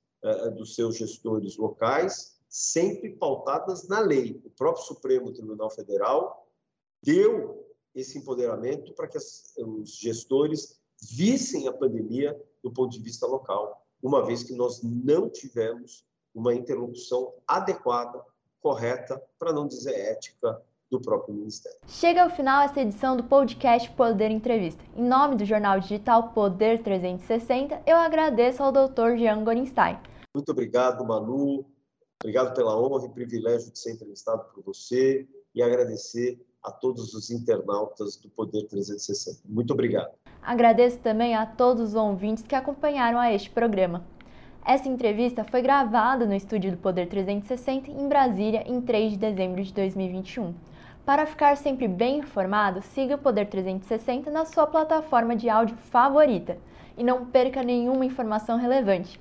dos 0.57 0.75
seus 0.75 0.97
gestores 0.97 1.57
locais, 1.57 2.39
sempre 2.49 3.11
pautadas 3.17 3.89
na 3.89 4.01
lei. 4.01 4.41
O 4.45 4.51
próprio 4.51 4.85
Supremo 4.85 5.33
Tribunal 5.33 5.71
Federal 5.71 6.47
deu 7.03 7.67
esse 7.95 8.19
empoderamento 8.19 8.95
para 8.95 9.09
que 9.09 9.17
as, 9.17 9.55
os 9.57 9.97
gestores 9.97 10.81
vissem 11.01 11.67
a 11.67 11.73
pandemia 11.73 12.41
do 12.63 12.71
ponto 12.71 12.93
de 12.93 13.03
vista 13.03 13.27
local, 13.27 13.85
uma 14.03 14.25
vez 14.25 14.43
que 14.43 14.55
nós 14.55 14.81
não 14.83 15.29
tivemos 15.29 16.05
uma 16.35 16.55
interlocução 16.55 17.35
adequada, 17.47 18.25
correta, 18.61 19.21
para 19.39 19.53
não 19.53 19.67
dizer 19.67 19.95
ética, 19.95 20.63
do 20.91 21.01
próprio 21.01 21.35
Ministério. 21.35 21.79
Chega 21.89 22.23
ao 22.23 22.29
final 22.29 22.63
essa 22.63 22.81
edição 22.81 23.17
do 23.17 23.25
podcast 23.25 23.91
Poder 23.93 24.31
Entrevista. 24.31 24.85
Em 24.95 25.03
nome 25.03 25.37
do 25.37 25.45
jornal 25.45 25.81
digital 25.81 26.35
Poder 26.35 26.83
360, 26.83 27.83
eu 27.87 27.97
agradeço 27.97 28.63
ao 28.63 28.71
Dr. 28.71 29.17
Jean 29.17 29.43
Gorenstein. 29.43 29.99
Muito 30.35 30.51
obrigado, 30.51 31.05
Manu. 31.05 31.67
Obrigado 32.23 32.55
pela 32.55 32.79
honra 32.81 33.07
e 33.07 33.11
privilégio 33.11 33.71
de 33.71 33.79
ser 33.79 33.93
entrevistado 33.93 34.45
por 34.55 34.63
você 34.65 35.29
e 35.55 35.63
agradecer 35.63 36.41
a 36.63 36.71
todos 36.71 37.13
os 37.13 37.31
internautas 37.31 38.17
do 38.17 38.31
Poder 38.31 38.67
360. 38.67 39.41
Muito 39.45 39.73
obrigado. 39.73 40.13
Agradeço 40.41 40.99
também 41.01 41.35
a 41.35 41.45
todos 41.45 41.91
os 41.91 41.95
ouvintes 41.95 42.45
que 42.45 42.55
acompanharam 42.55 43.19
a 43.19 43.33
este 43.33 43.51
programa. 43.51 44.05
Essa 44.65 44.89
entrevista 44.89 45.45
foi 45.45 45.61
gravada 45.61 46.25
no 46.25 46.35
estúdio 46.35 46.71
do 46.71 46.79
Poder 46.79 47.09
360 47.09 47.91
em 47.91 48.09
Brasília 48.09 48.63
em 48.67 48.81
3 48.81 49.13
de 49.13 49.19
dezembro 49.19 49.63
de 49.63 49.73
2021. 49.75 50.55
Para 51.05 51.27
ficar 51.27 51.57
sempre 51.57 51.89
bem 51.89 52.21
informado, 52.21 52.81
siga 52.81 53.17
o 53.17 53.19
Poder 53.19 53.49
360 53.51 54.31
na 54.31 54.47
sua 54.47 54.67
plataforma 54.67 55.37
de 55.37 55.51
áudio 55.51 55.77
favorita 55.77 56.57
e 56.97 57.03
não 57.03 57.27
perca 57.27 57.63
nenhuma 57.63 58.07
informação 58.07 58.57
relevante. 58.57 59.21